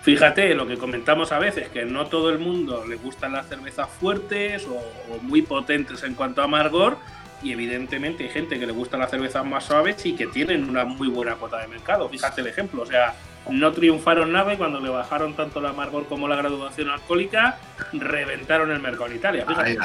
Fíjate 0.07 0.55
lo 0.55 0.69
que 0.69 0.79
comentamos 0.79 1.33
a 1.33 1.41
veces, 1.41 1.69
que 1.69 1.85
no 1.85 2.07
todo 2.07 2.31
el 2.31 2.39
mundo 2.39 2.85
le 2.87 2.95
gustan 2.95 3.33
las 3.33 3.49
cervezas 3.49 3.89
fuertes 3.89 4.65
o, 4.69 4.77
o 4.77 5.19
muy 5.21 5.43
potentes 5.43 6.05
en 6.05 6.15
cuanto 6.15 6.43
a 6.43 6.45
amargor, 6.45 6.97
y 7.43 7.51
evidentemente 7.51 8.23
hay 8.23 8.31
gente 8.31 8.61
que 8.61 8.67
le 8.67 8.73
gustan 8.73 9.01
las 9.01 9.11
cervezas 9.11 9.45
más 9.45 9.65
suaves 9.65 10.07
y 10.07 10.15
que 10.15 10.29
tienen 10.29 10.69
una 10.71 10.85
muy 10.85 11.09
buena 11.09 11.35
cuota 11.35 11.59
de 11.59 11.67
mercado. 11.67 12.09
Fíjate 12.09 12.41
el 12.41 12.47
ejemplo, 12.47 12.83
o 12.83 12.87
sea, 12.87 13.17
no 13.51 13.73
triunfaron 13.73 14.31
nada 14.31 14.55
y 14.55 14.57
cuando 14.57 14.79
le 14.79 14.91
bajaron 14.91 15.35
tanto 15.35 15.59
el 15.59 15.67
amargor 15.67 16.07
como 16.07 16.29
la 16.29 16.37
graduación 16.37 16.89
alcohólica, 16.89 17.59
reventaron 17.93 18.71
el 18.71 18.79
mercado 18.79 19.07
en 19.07 19.17
Italia. 19.17 19.45
Ahí, 19.57 19.77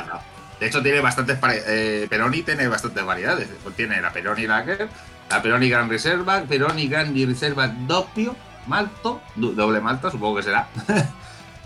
de 0.59 0.67
hecho, 0.67 0.83
tiene 0.83 0.99
bastantes. 0.99 1.39
Eh, 1.67 2.05
Peroni 2.07 2.43
tiene 2.43 2.67
bastantes 2.67 3.03
variedades. 3.03 3.49
Tiene 3.75 3.99
la 3.99 4.13
Peroni 4.13 4.45
Lager, 4.45 4.87
la 5.31 5.41
Peroni 5.41 5.67
Gran 5.67 5.89
Reserva, 5.89 6.43
Peroni 6.43 6.87
Grandi 6.87 7.25
Reserva 7.25 7.67
Doppio, 7.67 8.35
Malto, 8.67 9.21
doble 9.35 9.81
Malta, 9.81 10.11
supongo 10.11 10.37
que 10.37 10.43
será. 10.43 10.67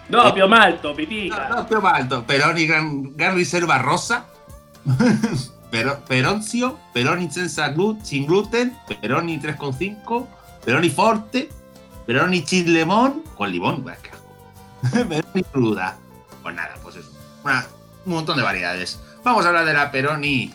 Doppio 0.09 0.47
Malto, 0.47 0.95
pipica. 0.95 1.49
Doppio 1.49 1.81
Malto, 1.81 2.23
Peroni 2.25 2.65
Gran, 2.65 3.15
Gran 3.15 3.35
Rosa. 3.83 4.25
Pero, 5.71 5.99
Peroncio, 6.07 6.79
Peroni 6.93 7.29
senza 7.29 7.69
glu, 7.69 7.99
sin 8.01 8.25
gluten, 8.25 8.77
Peroni 9.01 9.39
3,5, 9.39 10.27
Peroni 10.63 10.89
Forte, 10.89 11.49
Peroni 12.05 12.43
cheese 12.43 12.69
lemon 12.69 13.23
con 13.35 13.51
limón. 13.51 13.83
Peroni 14.91 15.43
cruda. 15.51 15.97
Pues 16.43 16.55
nada, 16.55 16.75
pues 16.81 16.97
eso. 16.97 17.11
Una, 17.43 17.65
un 18.05 18.13
montón 18.13 18.37
de 18.37 18.43
variedades. 18.43 18.99
Vamos 19.23 19.43
a 19.43 19.49
hablar 19.49 19.65
de 19.65 19.73
la 19.73 19.91
Peroni 19.91 20.53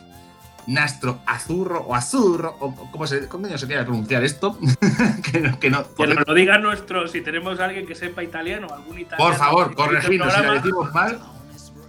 Nastro 0.71 1.21
Azurro 1.27 1.81
o 1.81 1.97
Azurro, 1.97 2.57
o 2.61 2.73
cómo 2.93 3.07
se, 3.07 3.27
cómo 3.27 3.47
se 3.49 3.67
quiere 3.67 3.83
pronunciar 3.83 4.23
esto. 4.23 4.57
que, 5.33 5.41
no, 5.41 5.59
que, 5.59 5.69
no, 5.69 5.95
que 5.95 6.07
nos 6.07 6.27
lo 6.27 6.35
diga 6.35 6.59
nuestro, 6.59 7.09
si 7.09 7.23
tenemos 7.23 7.59
a 7.59 7.65
alguien 7.65 7.87
que 7.87 7.97
sepa 7.97 8.23
italiano, 8.23 8.69
algún 8.73 9.01
italiano. 9.01 9.31
Por 9.31 9.35
favor, 9.37 9.75
corregidnos 9.75 10.33
si 10.33 10.43
lo 10.43 10.55
decimos 10.55 10.95
mal. 10.95 11.21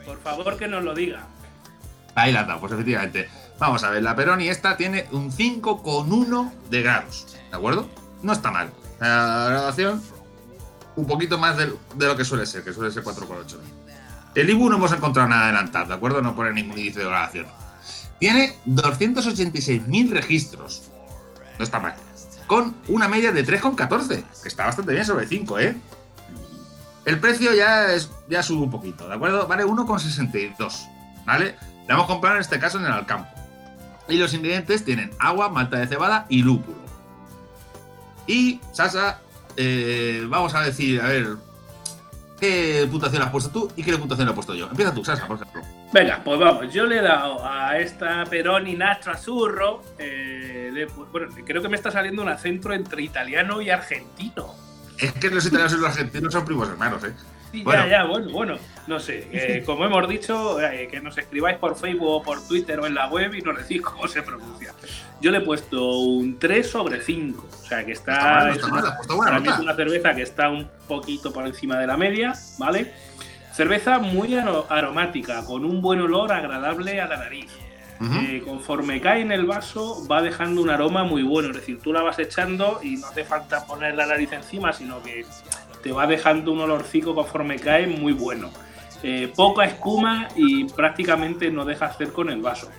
Por 0.03 0.19
favor, 0.19 0.57
que 0.57 0.67
nos 0.67 0.83
lo 0.83 0.95
diga. 0.95 1.27
Ahí 2.15 2.33
la 2.33 2.41
está, 2.41 2.59
pues 2.59 2.73
efectivamente. 2.73 3.29
Vamos 3.59 3.83
a 3.83 3.91
ver, 3.91 4.01
la 4.01 4.15
Peroni 4.15 4.49
esta 4.49 4.75
tiene 4.75 5.05
un 5.11 5.31
5,1 5.31 6.51
de 6.71 6.81
grados, 6.81 7.37
¿de 7.51 7.55
acuerdo? 7.55 7.87
No 8.23 8.33
está 8.33 8.49
mal. 8.49 8.71
La 8.99 9.45
graduación, 9.49 10.01
un 10.95 11.05
poquito 11.05 11.37
más 11.37 11.55
de, 11.57 11.71
de, 11.95 12.05
lo 12.07 12.17
que 12.17 12.25
suele 12.25 12.47
ser, 12.47 12.63
que 12.63 12.73
suele 12.73 12.91
ser 12.91 13.03
4,8. 13.03 13.57
El 14.33 14.49
IBU 14.49 14.69
no 14.69 14.77
hemos 14.77 14.91
encontrado 14.91 15.29
nada 15.29 15.43
adelantado, 15.43 15.85
¿de 15.89 15.93
acuerdo? 15.93 16.21
No 16.23 16.35
pone 16.35 16.51
ningún 16.51 16.79
índice 16.79 16.99
de 16.99 17.05
graduación. 17.05 17.60
Tiene 18.21 18.55
286.000 18.67 20.11
registros. 20.11 20.83
No 21.57 21.63
está 21.63 21.79
mal. 21.79 21.95
Con 22.45 22.75
una 22.87 23.07
media 23.07 23.31
de 23.31 23.43
3,14, 23.43 24.23
que 24.43 24.47
está 24.47 24.67
bastante 24.67 24.93
bien 24.93 25.03
sobre 25.03 25.25
5, 25.25 25.57
¿eh? 25.57 25.75
El 27.03 27.19
precio 27.19 27.51
ya, 27.55 28.43
sube 28.43 28.61
un 28.61 28.69
poquito, 28.69 29.07
¿de 29.07 29.15
acuerdo? 29.15 29.47
Vale 29.47 29.65
1,62, 29.65 30.87
¿vale? 31.25 31.55
La 31.87 31.95
hemos 31.95 32.05
comprado 32.05 32.35
en 32.35 32.41
este 32.41 32.59
caso 32.59 32.77
en 32.77 32.85
el 32.85 32.91
Alcampo. 32.91 33.31
Y 34.07 34.17
los 34.17 34.35
ingredientes 34.35 34.85
tienen 34.85 35.09
agua, 35.17 35.49
malta 35.49 35.79
de 35.79 35.87
cebada 35.87 36.27
y 36.29 36.43
lúpulo. 36.43 36.77
Y, 38.27 38.61
Sasa, 38.71 39.19
eh, 39.57 40.27
vamos 40.29 40.53
a 40.53 40.61
decir, 40.61 41.01
a 41.01 41.07
ver, 41.07 41.37
¿qué 42.39 42.87
puntuación 42.91 43.23
has 43.23 43.31
puesto 43.31 43.49
tú 43.49 43.71
y 43.75 43.81
qué 43.81 43.97
puntuación 43.97 44.27
le 44.27 44.33
he 44.33 44.35
puesto 44.35 44.53
yo? 44.53 44.67
Empieza 44.67 44.93
tú, 44.93 45.03
Sasa, 45.03 45.25
por 45.25 45.37
ejemplo. 45.37 45.80
Venga, 45.93 46.21
pues 46.23 46.39
vamos, 46.39 46.73
yo 46.73 46.85
le 46.85 46.99
he 46.99 47.01
dado 47.01 47.45
a 47.45 47.77
esta 47.77 48.23
Peroni 48.25 48.75
Nastro 48.75 49.11
Azurro, 49.11 49.83
eh, 49.99 50.69
le, 50.71 50.85
bueno, 50.85 51.27
creo 51.45 51.61
que 51.61 51.67
me 51.67 51.75
está 51.75 51.91
saliendo 51.91 52.21
un 52.21 52.29
acento 52.29 52.71
entre 52.71 53.03
italiano 53.03 53.61
y 53.61 53.69
argentino. 53.69 54.55
Es 54.97 55.11
que 55.13 55.29
los 55.29 55.45
italianos 55.45 55.73
y 55.73 55.77
los 55.77 55.89
argentinos 55.89 56.31
son 56.31 56.45
primos 56.45 56.69
hermanos, 56.69 57.03
¿eh? 57.03 57.13
Sí, 57.51 57.63
bueno. 57.63 57.83
ya, 57.83 57.89
ya, 57.89 58.03
bueno, 58.05 58.29
bueno, 58.29 58.57
no 58.87 58.99
sé. 59.01 59.27
Eh, 59.33 59.63
como 59.65 59.85
hemos 59.85 60.07
dicho, 60.07 60.61
eh, 60.61 60.87
que 60.89 61.01
nos 61.01 61.17
escribáis 61.17 61.57
por 61.57 61.75
Facebook 61.75 62.07
o 62.07 62.23
por 62.23 62.47
Twitter 62.47 62.79
o 62.79 62.85
en 62.85 62.93
la 62.93 63.09
web 63.09 63.33
y 63.35 63.41
nos 63.41 63.57
decís 63.57 63.81
cómo 63.81 64.07
se 64.07 64.21
pronuncia. 64.21 64.73
Yo 65.19 65.31
le 65.31 65.39
he 65.39 65.41
puesto 65.41 65.99
un 65.99 66.39
3 66.39 66.69
sobre 66.69 67.01
5. 67.01 67.49
O 67.51 67.65
sea, 67.65 67.85
que 67.85 67.91
está. 67.91 68.49
está, 68.51 68.67
mal, 68.67 68.85
está 68.85 68.91
mal, 68.91 68.97
está 69.01 69.17
para 69.17 69.39
mí 69.41 69.49
es 69.49 69.59
una 69.59 69.75
cerveza 69.75 70.15
que 70.15 70.21
está 70.21 70.49
un 70.49 70.69
poquito 70.87 71.33
por 71.33 71.45
encima 71.45 71.77
de 71.77 71.87
la 71.87 71.97
media, 71.97 72.33
¿vale? 72.57 72.93
Cerveza 73.51 73.99
muy 73.99 74.35
aromática, 74.35 75.43
con 75.45 75.65
un 75.65 75.81
buen 75.81 76.01
olor 76.01 76.31
agradable 76.31 77.01
a 77.01 77.07
la 77.07 77.17
nariz. 77.17 77.51
Uh 77.99 78.05
-huh. 78.05 78.29
eh, 78.29 78.41
conforme 78.41 78.99
cae 78.99 79.21
en 79.21 79.31
el 79.31 79.45
vaso, 79.45 80.07
va 80.09 80.21
dejando 80.21 80.61
un 80.61 80.69
aroma 80.69 81.03
muy 81.03 81.21
bueno. 81.21 81.49
Es 81.49 81.57
decir, 81.57 81.79
tú 81.81 81.93
la 81.93 82.01
vas 82.01 82.17
echando 82.17 82.79
y 82.81 82.95
no 82.97 83.07
hace 83.07 83.23
falta 83.23 83.65
poner 83.67 83.93
la 83.95 84.07
nariz 84.07 84.31
encima, 84.31 84.73
sino 84.73 85.03
que 85.03 85.25
te 85.83 85.91
va 85.91 86.07
dejando 86.07 86.51
un 86.51 86.61
olorcico 86.61 87.13
conforme 87.13 87.57
cae 87.59 87.87
muy 87.87 88.13
bueno. 88.13 88.49
Eh, 89.03 89.31
poca 89.35 89.65
espuma 89.65 90.29
y 90.35 90.65
prácticamente 90.65 91.51
no 91.51 91.65
deja 91.65 91.87
hacer 91.87 92.11
con 92.11 92.29
el 92.29 92.41
vaso. 92.41 92.69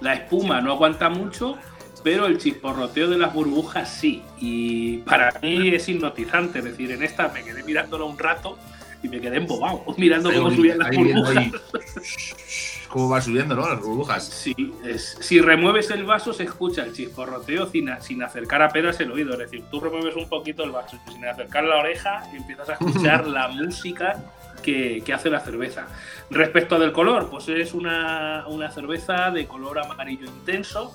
La 0.00 0.14
espuma 0.14 0.60
no 0.60 0.72
aguanta 0.72 1.08
mucho, 1.08 1.56
pero 2.02 2.26
el 2.26 2.38
chisporroteo 2.38 3.08
de 3.08 3.18
las 3.18 3.32
burbujas 3.32 3.88
sí. 3.88 4.22
Y 4.38 4.98
para 4.98 5.32
mí 5.42 5.68
es 5.74 5.88
hipnotizante. 5.88 6.60
Es 6.60 6.64
decir, 6.64 6.90
en 6.92 7.02
esta 7.02 7.28
me 7.28 7.42
quedé 7.42 7.62
mirándolo 7.62 8.06
un 8.06 8.18
rato 8.18 8.58
y 9.06 9.08
me 9.08 9.20
quedé 9.20 9.36
embobado, 9.38 9.84
mirando 9.96 10.32
cómo 10.32 10.50
subían 10.50 10.78
las 10.78 10.94
burbujas. 10.94 12.86
Cómo 12.88 13.08
va 13.08 13.20
subiendo, 13.20 13.54
¿no? 13.54 13.68
Las 13.68 13.80
burbujas. 13.80 14.24
Sí, 14.24 14.54
es, 14.84 15.18
si 15.20 15.40
remueves 15.40 15.90
el 15.90 16.04
vaso 16.04 16.32
se 16.32 16.44
escucha 16.44 16.84
el 16.84 16.92
chisporroteo 16.92 17.66
sin, 17.66 17.90
sin 18.00 18.22
acercar 18.22 18.62
apenas 18.62 18.98
el 19.00 19.10
oído. 19.10 19.32
Es 19.32 19.38
decir, 19.38 19.64
tú 19.70 19.80
remueves 19.80 20.14
un 20.16 20.28
poquito 20.28 20.62
el 20.64 20.70
vaso 20.70 20.98
sin 21.08 21.24
acercar 21.24 21.64
la 21.64 21.76
oreja 21.76 22.28
y 22.32 22.36
empiezas 22.36 22.68
a 22.68 22.72
escuchar 22.74 23.26
la 23.26 23.48
música 23.48 24.22
que, 24.62 25.02
que, 25.04 25.12
hace 25.12 25.30
la 25.30 25.40
cerveza. 25.40 25.86
Respecto 26.30 26.78
del 26.78 26.92
color, 26.92 27.28
pues 27.28 27.48
es 27.48 27.74
una, 27.74 28.44
una 28.48 28.70
cerveza 28.70 29.30
de 29.30 29.46
color 29.46 29.78
amarillo 29.78 30.26
intenso, 30.26 30.94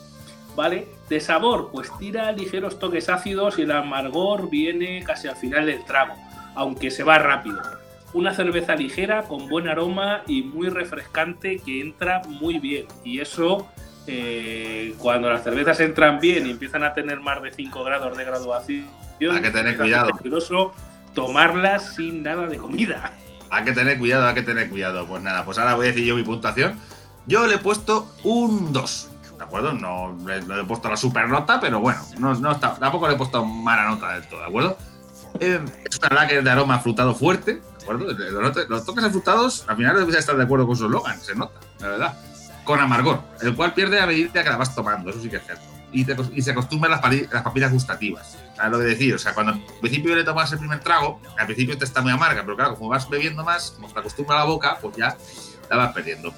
¿vale? 0.55 0.87
De 1.09 1.19
sabor, 1.19 1.69
pues 1.71 1.89
tira 1.99 2.31
ligeros 2.31 2.79
toques 2.79 3.09
ácidos 3.09 3.59
y 3.59 3.63
el 3.63 3.71
amargor 3.71 4.49
viene 4.49 5.03
casi 5.03 5.27
al 5.27 5.35
final 5.35 5.65
del 5.65 5.83
trago, 5.85 6.15
aunque 6.55 6.89
se 6.89 7.03
va 7.03 7.19
rápido. 7.19 7.61
Una 8.13 8.33
cerveza 8.33 8.75
ligera 8.75 9.23
con 9.23 9.47
buen 9.47 9.67
aroma 9.67 10.23
y 10.27 10.43
muy 10.43 10.69
refrescante 10.69 11.59
que 11.59 11.81
entra 11.81 12.21
muy 12.27 12.59
bien. 12.59 12.85
Y 13.03 13.19
eso, 13.19 13.67
eh, 14.07 14.95
cuando 14.97 15.29
las 15.29 15.43
cervezas 15.43 15.79
entran 15.79 16.19
bien 16.19 16.47
y 16.47 16.51
empiezan 16.51 16.83
a 16.83 16.93
tener 16.93 17.19
más 17.21 17.41
de 17.41 17.51
5 17.51 17.83
grados 17.83 18.17
de 18.17 18.25
graduación, 18.25 18.87
hay 19.19 19.41
que 19.41 19.51
tener 19.51 19.73
es 19.73 19.79
cuidado. 19.79 20.11
peligroso 20.17 20.73
tomarlas 21.13 21.95
sin 21.95 22.23
nada 22.23 22.47
de 22.47 22.57
comida. 22.57 23.13
Hay 23.49 23.65
que 23.65 23.73
tener 23.73 23.99
cuidado, 23.99 24.27
hay 24.27 24.33
que 24.33 24.43
tener 24.43 24.69
cuidado. 24.69 25.05
Pues 25.05 25.21
nada, 25.21 25.45
pues 25.45 25.57
ahora 25.57 25.75
voy 25.75 25.85
a 25.85 25.89
decir 25.89 26.05
yo 26.05 26.15
mi 26.15 26.23
puntuación. 26.23 26.79
Yo 27.27 27.45
le 27.47 27.55
he 27.55 27.57
puesto 27.59 28.11
un 28.23 28.73
2. 28.73 29.09
¿De 29.37 29.43
acuerdo? 29.43 29.73
No 29.73 30.17
le, 30.25 30.41
le 30.41 30.61
he 30.61 30.63
puesto 30.63 30.89
la 30.89 30.97
super 30.97 31.27
nota, 31.27 31.59
pero 31.59 31.79
bueno, 31.79 31.99
no, 32.19 32.33
no 32.35 32.51
está, 32.51 32.75
tampoco 32.75 33.07
le 33.07 33.15
he 33.15 33.17
puesto 33.17 33.43
mala 33.43 33.89
nota 33.89 34.13
del 34.13 34.27
todo, 34.27 34.39
¿de 34.39 34.45
acuerdo? 34.45 34.77
Eh, 35.39 35.59
es 35.89 35.97
una 35.97 36.09
lager 36.09 36.43
de 36.43 36.49
aroma 36.49 36.79
frutado 36.79 37.15
fuerte, 37.15 37.55
¿de 37.55 37.61
acuerdo? 37.83 38.05
Los, 38.13 38.69
los 38.69 38.85
toques 38.85 39.03
afrutados, 39.03 39.65
al 39.67 39.77
final 39.77 39.97
debes 39.97 40.15
estar 40.15 40.35
de 40.37 40.43
acuerdo 40.43 40.67
con 40.67 40.75
su 40.75 40.85
eslogan, 40.85 41.19
se 41.21 41.35
nota, 41.35 41.59
la 41.79 41.87
verdad. 41.87 42.17
Con 42.63 42.79
amargor, 42.79 43.21
el 43.41 43.55
cual 43.55 43.73
pierde 43.73 43.99
a 43.99 44.05
medida 44.05 44.43
que 44.43 44.49
la 44.49 44.57
vas 44.57 44.73
tomando, 44.75 45.09
eso 45.09 45.21
sí 45.21 45.29
que 45.29 45.37
es 45.37 45.45
cierto. 45.45 45.63
Y, 45.93 46.05
te- 46.05 46.15
y 46.33 46.41
se 46.41 46.51
acostumbran 46.51 46.91
las, 46.91 47.01
las 47.31 47.41
papilas 47.43 47.71
gustativas. 47.71 48.37
¿Sabes 48.55 48.71
lo 48.71 48.77
que 48.79 48.85
decir? 48.85 49.13
O 49.15 49.17
sea, 49.19 49.33
cuando 49.33 49.53
al 49.53 49.61
principio 49.81 50.15
le 50.15 50.23
tomas 50.23 50.51
el 50.53 50.59
primer 50.59 50.79
trago, 50.79 51.19
al 51.37 51.45
principio 51.47 51.77
te 51.77 51.83
está 51.85 52.01
muy 52.01 52.11
amarga, 52.11 52.41
pero 52.43 52.55
claro, 52.55 52.75
como 52.75 52.89
vas 52.89 53.09
bebiendo 53.09 53.43
más, 53.43 53.71
como 53.71 53.87
te 53.91 53.99
acostumbra 53.99 54.37
la 54.37 54.43
boca, 54.45 54.77
pues 54.81 54.95
ya 54.95 55.17
la 55.69 55.75
vas 55.77 55.93
perdiendo. 55.93 56.33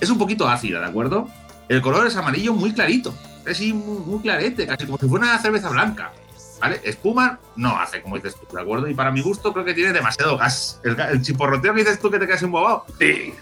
Es 0.00 0.08
un 0.08 0.16
poquito 0.18 0.48
ácida, 0.48 0.80
¿de 0.80 0.86
acuerdo? 0.86 1.28
El 1.68 1.82
color 1.82 2.06
es 2.06 2.16
amarillo 2.16 2.54
muy 2.54 2.72
clarito, 2.72 3.12
es 3.44 3.60
muy, 3.60 3.98
muy 3.98 4.20
clarete, 4.22 4.66
casi 4.66 4.86
como 4.86 4.96
si 4.98 5.08
fuera 5.08 5.26
una 5.26 5.38
cerveza 5.38 5.68
blanca. 5.68 6.12
¿Vale? 6.60 6.80
Espuma 6.84 7.38
no 7.56 7.78
hace, 7.78 8.00
como 8.02 8.16
dices 8.16 8.34
tú, 8.36 8.46
¿de 8.56 8.62
acuerdo? 8.62 8.88
Y 8.88 8.94
para 8.94 9.10
mi 9.10 9.20
gusto 9.20 9.52
creo 9.52 9.64
que 9.64 9.74
tiene 9.74 9.92
demasiado 9.92 10.38
gas. 10.38 10.80
El, 10.84 10.98
el 10.98 11.22
chiporroteo 11.22 11.74
que 11.74 11.80
dices 11.80 12.00
tú 12.00 12.10
que 12.10 12.18
te 12.18 12.26
quedas 12.26 12.42
embobado. 12.42 12.86
Sí, 12.98 13.34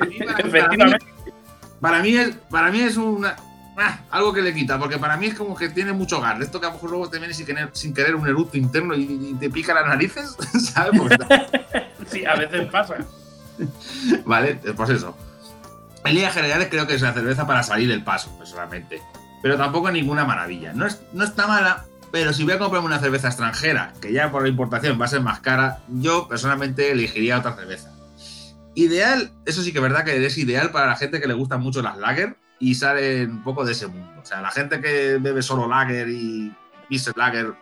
a 0.00 0.04
mí, 0.04 0.18
para- 0.18 0.38
efectivamente. 0.38 1.06
Para 1.80 2.02
mí 2.02 2.16
es, 2.16 2.34
para 2.50 2.70
mí 2.70 2.80
es 2.80 2.96
una, 2.96 3.36
ah, 3.78 4.00
algo 4.10 4.32
que 4.32 4.42
le 4.42 4.52
quita, 4.52 4.78
porque 4.78 4.98
para 4.98 5.16
mí 5.16 5.26
es 5.26 5.34
como 5.34 5.54
que 5.56 5.68
tiene 5.68 5.92
mucho 5.92 6.20
gas. 6.20 6.38
De 6.38 6.44
esto 6.44 6.60
que 6.60 6.66
a 6.66 6.70
lo 6.70 6.74
mejor 6.74 6.90
luego 6.90 7.08
te 7.08 7.18
viene 7.18 7.32
sin 7.32 7.46
querer, 7.46 7.70
sin 7.72 7.94
querer 7.94 8.14
un 8.16 8.26
eructo 8.26 8.58
interno 8.58 8.94
y, 8.94 9.02
y 9.30 9.34
te 9.38 9.48
pica 9.48 9.72
las 9.72 9.86
narices, 9.86 10.36
¿sabes? 10.72 11.00
Sí, 12.10 12.24
a 12.24 12.34
veces 12.36 12.66
pasa. 12.70 12.96
Vale, 14.24 14.54
pues 14.76 14.90
eso. 14.90 15.16
En 16.04 16.14
líneas 16.14 16.32
generales 16.34 16.68
creo 16.70 16.86
que 16.86 16.94
es 16.94 17.02
una 17.02 17.12
cerveza 17.12 17.46
para 17.46 17.62
salir 17.62 17.88
del 17.88 18.02
paso, 18.02 18.30
personalmente. 18.38 19.02
Pero 19.42 19.56
tampoco 19.56 19.90
ninguna 19.90 20.24
maravilla. 20.24 20.72
No, 20.72 20.86
es, 20.86 21.00
no 21.12 21.24
está 21.24 21.46
mala, 21.46 21.84
pero 22.10 22.32
si 22.32 22.44
voy 22.44 22.54
a 22.54 22.58
comprarme 22.58 22.86
una 22.86 22.98
cerveza 22.98 23.28
extranjera, 23.28 23.92
que 24.00 24.12
ya 24.12 24.30
por 24.30 24.42
la 24.42 24.48
importación 24.48 25.00
va 25.00 25.04
a 25.04 25.08
ser 25.08 25.20
más 25.20 25.40
cara, 25.40 25.80
yo 25.88 26.28
personalmente 26.28 26.90
elegiría 26.90 27.38
otra 27.38 27.54
cerveza. 27.54 27.92
Ideal, 28.74 29.32
eso 29.44 29.62
sí 29.62 29.72
que 29.72 29.78
es 29.78 29.82
verdad 29.82 30.04
que 30.04 30.24
es 30.24 30.38
ideal 30.38 30.70
para 30.70 30.86
la 30.86 30.96
gente 30.96 31.20
que 31.20 31.26
le 31.26 31.34
gustan 31.34 31.60
mucho 31.60 31.82
las 31.82 31.98
lager 31.98 32.36
y 32.58 32.74
sale 32.74 33.26
un 33.26 33.42
poco 33.42 33.64
de 33.64 33.72
ese 33.72 33.86
mundo. 33.88 34.20
O 34.22 34.24
sea, 34.24 34.40
la 34.40 34.50
gente 34.50 34.80
que 34.80 35.18
bebe 35.20 35.42
solo 35.42 35.68
lager 35.68 36.08
y 36.08 36.54
Pilsen 36.88 37.14
lager, 37.16 37.54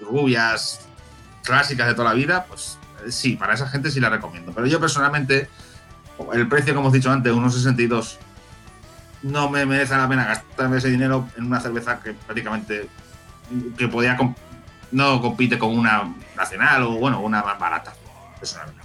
rubias, 0.00 0.80
clásicas 1.42 1.86
de 1.86 1.94
toda 1.94 2.10
la 2.10 2.14
vida, 2.14 2.44
pues 2.46 2.78
eh, 3.06 3.10
sí, 3.10 3.36
para 3.36 3.54
esa 3.54 3.68
gente 3.68 3.90
sí 3.90 4.00
la 4.00 4.10
recomiendo. 4.10 4.52
Pero 4.52 4.66
yo 4.66 4.80
personalmente 4.80 5.48
el 6.32 6.48
precio, 6.48 6.74
como 6.74 6.86
hemos 6.86 6.92
dicho 6.92 7.10
antes, 7.10 7.32
unos 7.32 7.54
62, 7.54 8.18
no 9.22 9.48
me 9.48 9.64
merece 9.64 9.96
la 9.96 10.08
pena 10.08 10.26
gastarme 10.26 10.78
ese 10.78 10.90
dinero 10.90 11.28
en 11.36 11.44
una 11.44 11.60
cerveza 11.60 12.00
que 12.00 12.12
prácticamente 12.12 12.88
que 13.76 13.88
podía 13.88 14.16
comp- 14.16 14.36
no 14.92 15.20
compite 15.20 15.58
con 15.58 15.76
una 15.76 16.14
nacional 16.36 16.82
o 16.84 16.90
bueno, 16.92 17.20
una 17.20 17.42
más 17.42 17.58
barata, 17.58 17.92
personalmente. 18.38 18.82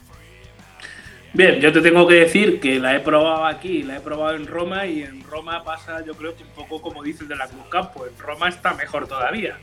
Bien, 1.31 1.59
yo 1.61 1.71
te 1.71 1.81
tengo 1.81 2.07
que 2.07 2.15
decir 2.15 2.59
que 2.59 2.79
la 2.79 2.95
he 2.95 2.99
probado 3.01 3.45
aquí, 3.45 3.83
la 3.83 3.97
he 3.97 3.99
probado 3.99 4.35
en 4.35 4.47
Roma 4.47 4.87
y 4.87 5.03
en 5.03 5.23
Roma 5.23 5.63
pasa, 5.63 6.03
yo 6.03 6.15
creo 6.15 6.35
que 6.35 6.43
un 6.43 6.49
poco 6.49 6.81
como 6.81 7.03
dices 7.03 7.27
de 7.27 7.35
la 7.35 7.47
Cruz 7.47 7.65
Campo, 7.69 8.05
en 8.07 8.17
Roma 8.17 8.49
está 8.49 8.73
mejor 8.73 9.07
todavía. 9.07 9.55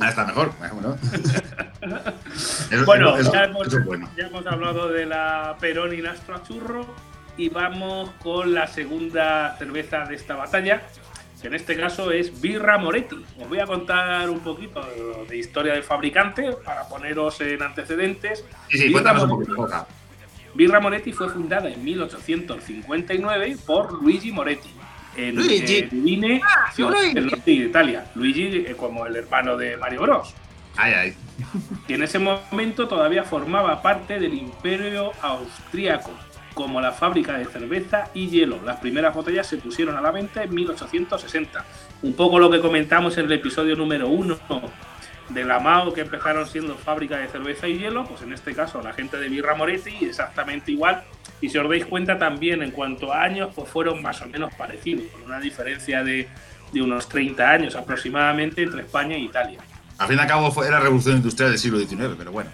Ah, 0.00 0.08
está 0.08 0.24
mejor, 0.26 0.52
bueno. 0.58 0.98
Eso- 2.70 2.84
Bueno, 2.84 3.16
eso- 3.16 3.32
ya, 3.32 3.44
hemos, 3.44 3.68
eso 3.68 3.78
es 3.78 3.84
bueno. 3.84 4.10
ya 4.16 4.26
hemos 4.26 4.46
hablado 4.46 4.88
de 4.88 5.06
la 5.06 5.56
Perón 5.60 5.94
y 5.96 6.02
Nastro 6.02 6.42
Churro 6.46 6.86
y 7.36 7.48
vamos 7.50 8.10
con 8.22 8.52
la 8.52 8.66
segunda 8.66 9.54
cerveza 9.58 10.04
de 10.06 10.16
esta 10.16 10.34
batalla, 10.34 10.82
que 11.46 11.54
en 11.54 11.54
este 11.54 11.76
caso 11.76 12.10
es 12.10 12.40
Birra 12.40 12.76
Moretti. 12.76 13.24
Os 13.40 13.48
voy 13.48 13.60
a 13.60 13.66
contar 13.66 14.28
un 14.28 14.40
poquito 14.40 14.84
de, 15.28 15.36
historia 15.36 15.74
del 15.74 15.84
fabricante 15.84 16.50
para 16.64 16.88
poneros 16.88 17.40
en 17.40 17.62
antecedentes. 17.62 18.44
Sí, 18.68 18.78
sí, 18.78 18.88
Birra 18.88 18.92
cuéntanos 19.14 19.22
un 19.22 19.28
Moretti. 19.30 19.52
poquito. 19.54 19.86
Birra 20.54 20.80
Moretti 20.80 21.12
fue 21.12 21.28
fundada 21.28 21.68
en 21.70 21.84
1859 21.84 23.58
por 23.64 24.02
Luigi 24.02 24.32
Moretti. 24.32 24.70
En 25.16 25.36
Luigi. 25.36 25.76
eh, 25.76 25.88
Udine, 25.92 26.40
Ah, 26.44 26.72
del 27.14 27.26
norte 27.26 27.50
de 27.50 27.52
Italia. 27.52 28.06
Luigi 28.16 28.64
eh, 28.66 28.74
como 28.76 29.06
el 29.06 29.14
hermano 29.14 29.56
de 29.56 29.76
Mario 29.76 30.02
Bros. 30.02 30.34
Ay, 30.76 30.92
ay. 30.92 31.16
que 31.86 31.94
en 31.94 32.02
ese 32.02 32.18
momento 32.18 32.88
todavía 32.88 33.22
formaba 33.22 33.80
parte 33.82 34.18
del 34.18 34.34
imperio 34.34 35.12
austríaco, 35.22 36.10
como 36.56 36.80
la 36.80 36.90
fábrica 36.90 37.36
de 37.36 37.44
cerveza 37.44 38.08
y 38.14 38.28
hielo. 38.28 38.58
Las 38.64 38.80
primeras 38.80 39.14
botellas 39.14 39.46
se 39.46 39.58
pusieron 39.58 39.94
a 39.94 40.00
la 40.00 40.10
venta 40.10 40.42
en 40.42 40.54
1860. 40.54 41.62
Un 42.00 42.14
poco 42.14 42.38
lo 42.38 42.50
que 42.50 42.62
comentamos 42.62 43.18
en 43.18 43.26
el 43.26 43.32
episodio 43.32 43.76
número 43.76 44.08
uno 44.08 44.38
de 45.28 45.44
la 45.44 45.60
MAO, 45.60 45.92
que 45.92 46.00
empezaron 46.00 46.46
siendo 46.46 46.74
fábrica 46.76 47.18
de 47.18 47.28
cerveza 47.28 47.68
y 47.68 47.78
hielo, 47.78 48.06
pues 48.06 48.22
en 48.22 48.32
este 48.32 48.54
caso 48.54 48.80
la 48.80 48.94
gente 48.94 49.18
de 49.18 49.28
Birra 49.28 49.54
Moretti 49.54 50.06
exactamente 50.06 50.72
igual. 50.72 51.04
Y 51.42 51.50
si 51.50 51.58
os 51.58 51.68
dais 51.68 51.84
cuenta 51.84 52.18
también 52.18 52.62
en 52.62 52.70
cuanto 52.70 53.12
a 53.12 53.22
años, 53.22 53.50
pues 53.54 53.68
fueron 53.68 54.00
más 54.00 54.22
o 54.22 54.26
menos 54.26 54.54
parecidos, 54.54 55.04
con 55.12 55.24
una 55.24 55.40
diferencia 55.40 56.02
de, 56.02 56.26
de 56.72 56.80
unos 56.80 57.06
30 57.06 57.50
años 57.50 57.76
aproximadamente 57.76 58.62
entre 58.62 58.80
España 58.80 59.14
e 59.16 59.20
Italia. 59.20 59.58
Al 59.98 60.08
fin 60.08 60.16
y 60.16 60.20
al 60.22 60.26
cabo 60.26 60.54
la 60.62 60.80
revolución 60.80 61.16
industrial 61.16 61.50
del 61.50 61.58
siglo 61.58 61.78
XIX, 61.78 62.14
pero 62.16 62.32
bueno. 62.32 62.48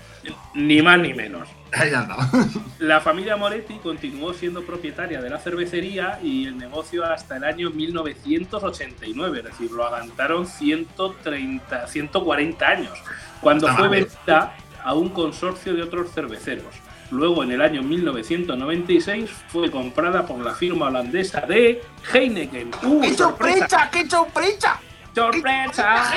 Ni 0.55 0.83
más 0.83 0.99
ni 0.99 1.15
menos. 1.15 1.49
Ahí 1.73 1.93
anda. 1.95 2.17
La 2.79 3.01
familia 3.01 3.37
Moretti 3.37 3.75
continuó 3.79 4.35
siendo 4.35 4.63
propietaria 4.63 5.21
de 5.23 5.31
la 5.31 5.39
cervecería 5.39 6.19
y 6.23 6.47
el 6.47 6.59
negocio 6.59 7.05
hasta 7.05 7.37
el 7.37 7.45
año 7.45 7.71
1989, 7.71 9.39
es 9.39 9.45
decir, 9.45 9.71
lo 9.71 9.85
aguantaron 9.85 10.47
130, 10.47 11.87
140 11.87 12.67
años, 12.67 12.99
cuando 13.41 13.69
Está 13.69 13.79
fue 13.79 13.89
mal. 13.89 14.01
vendida 14.01 14.57
a 14.85 14.95
un 14.95 15.09
consorcio 15.11 15.75
de 15.75 15.83
otros 15.83 16.13
cerveceros. 16.13 16.75
Luego, 17.11 17.43
en 17.43 17.53
el 17.53 17.61
año 17.61 17.83
1996, 17.83 19.31
fue 19.49 19.71
comprada 19.71 20.27
por 20.27 20.39
la 20.39 20.55
firma 20.55 20.87
holandesa 20.87 21.43
de 21.43 21.83
Heineken. 22.13 22.71
¡Uh, 22.83 23.05
sorpresa! 23.15 23.89
¡Qué 23.93 24.09
sorpresa! 24.09 24.81
¡Sorpresa! 25.15 26.15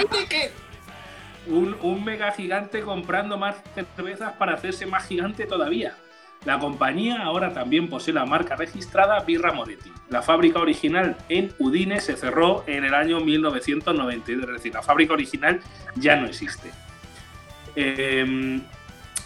Un, 1.48 2.04
mega 2.04 2.32
gigante 2.32 2.82
comprando 2.82 3.38
más 3.38 3.56
cervezas 3.96 4.34
para 4.34 4.54
hacerse 4.54 4.86
más 4.86 5.06
gigante 5.06 5.46
todavía. 5.46 5.96
La 6.46 6.60
compañía 6.60 7.24
ahora 7.24 7.54
también 7.54 7.90
posee 7.90 8.14
la 8.14 8.26
marca 8.26 8.56
registrada 8.56 9.20
Birra 9.22 9.52
Moretti. 9.52 9.92
La 10.10 10.22
fábrica 10.22 10.60
original 10.60 11.18
en 11.28 11.52
Udine 11.58 12.00
se 12.00 12.16
cerró 12.16 12.64
en 12.68 12.84
el 12.84 12.94
año 12.94 13.20
1992, 13.20 14.48
es 14.48 14.54
decir, 14.54 14.74
la 14.74 14.84
fábrica 14.84 15.14
original 15.14 15.60
ya 15.96 16.16
no 16.16 16.28
existe. 16.28 16.72
Eh, 17.76 18.62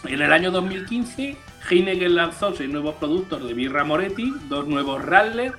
en 0.04 0.22
el 0.22 0.32
año 0.32 0.50
2015, 0.50 1.36
Heineken 1.68 2.14
lanzó 2.14 2.54
seis 2.54 2.70
nuevos 2.70 2.94
productos 2.94 3.46
de 3.46 3.52
Birra 3.52 3.84
Moretti, 3.84 4.32
dos 4.48 4.66
nuevos 4.66 5.04
Radler, 5.04 5.52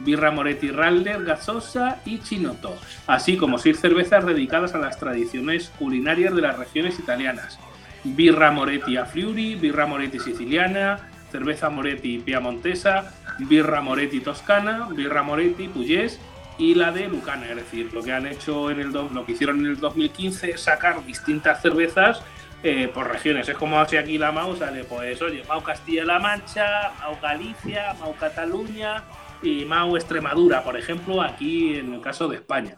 Birra 0.00 0.30
Moretti 0.30 0.70
Radler, 0.70 1.24
Gasosa 1.24 2.00
y 2.04 2.18
Chinotto, 2.18 2.76
así 3.06 3.36
como 3.36 3.58
seis 3.58 3.80
cervezas 3.80 4.26
dedicadas 4.26 4.74
a 4.74 4.78
las 4.78 4.98
tradiciones 4.98 5.72
culinarias 5.78 6.34
de 6.34 6.42
las 6.42 6.58
regiones 6.58 6.98
italianas. 6.98 7.58
Birra 8.04 8.50
Moretti 8.50 8.96
a 8.96 9.06
Friuli, 9.06 9.56
Birra 9.56 9.86
Moretti 9.86 10.20
siciliana, 10.20 11.10
cerveza 11.32 11.70
Moretti 11.70 12.18
piamontesa, 12.18 13.12
Birra 13.38 13.80
Moretti 13.80 14.20
toscana, 14.20 14.88
Birra 14.90 15.22
Moretti 15.22 15.68
Pugliese 15.68 16.18
y 16.58 16.74
la 16.74 16.92
de 16.92 17.08
Lucana, 17.08 17.50
es 17.50 17.56
decir, 17.56 17.92
lo 17.92 18.02
que 18.02 18.12
han 18.12 18.26
hecho 18.26 18.70
en 18.70 18.80
el 18.80 18.90
lo 18.92 19.26
que 19.26 19.32
hicieron 19.32 19.60
en 19.60 19.66
el 19.66 19.80
2015 19.80 20.52
es 20.52 20.60
sacar 20.60 21.04
distintas 21.04 21.60
cervezas 21.60 22.22
eh, 22.62 22.88
por 22.92 23.10
regiones. 23.10 23.48
Es 23.48 23.56
como 23.56 23.84
si 23.86 23.96
aquí 23.96 24.16
la 24.16 24.32
MAU 24.32 24.56
sale, 24.56 24.84
pues 24.84 25.20
oye, 25.20 25.42
MAU 25.46 25.62
Castilla-La 25.62 26.18
Mancha, 26.18 26.92
MAU 27.00 27.18
Galicia, 27.20 27.94
MAU 28.00 28.14
Cataluña 28.16 29.02
y 29.46 29.64
MAU 29.64 29.96
Extremadura, 29.96 30.62
por 30.64 30.76
ejemplo, 30.76 31.22
aquí 31.22 31.76
en 31.76 31.94
el 31.94 32.00
caso 32.00 32.28
de 32.28 32.36
España. 32.36 32.76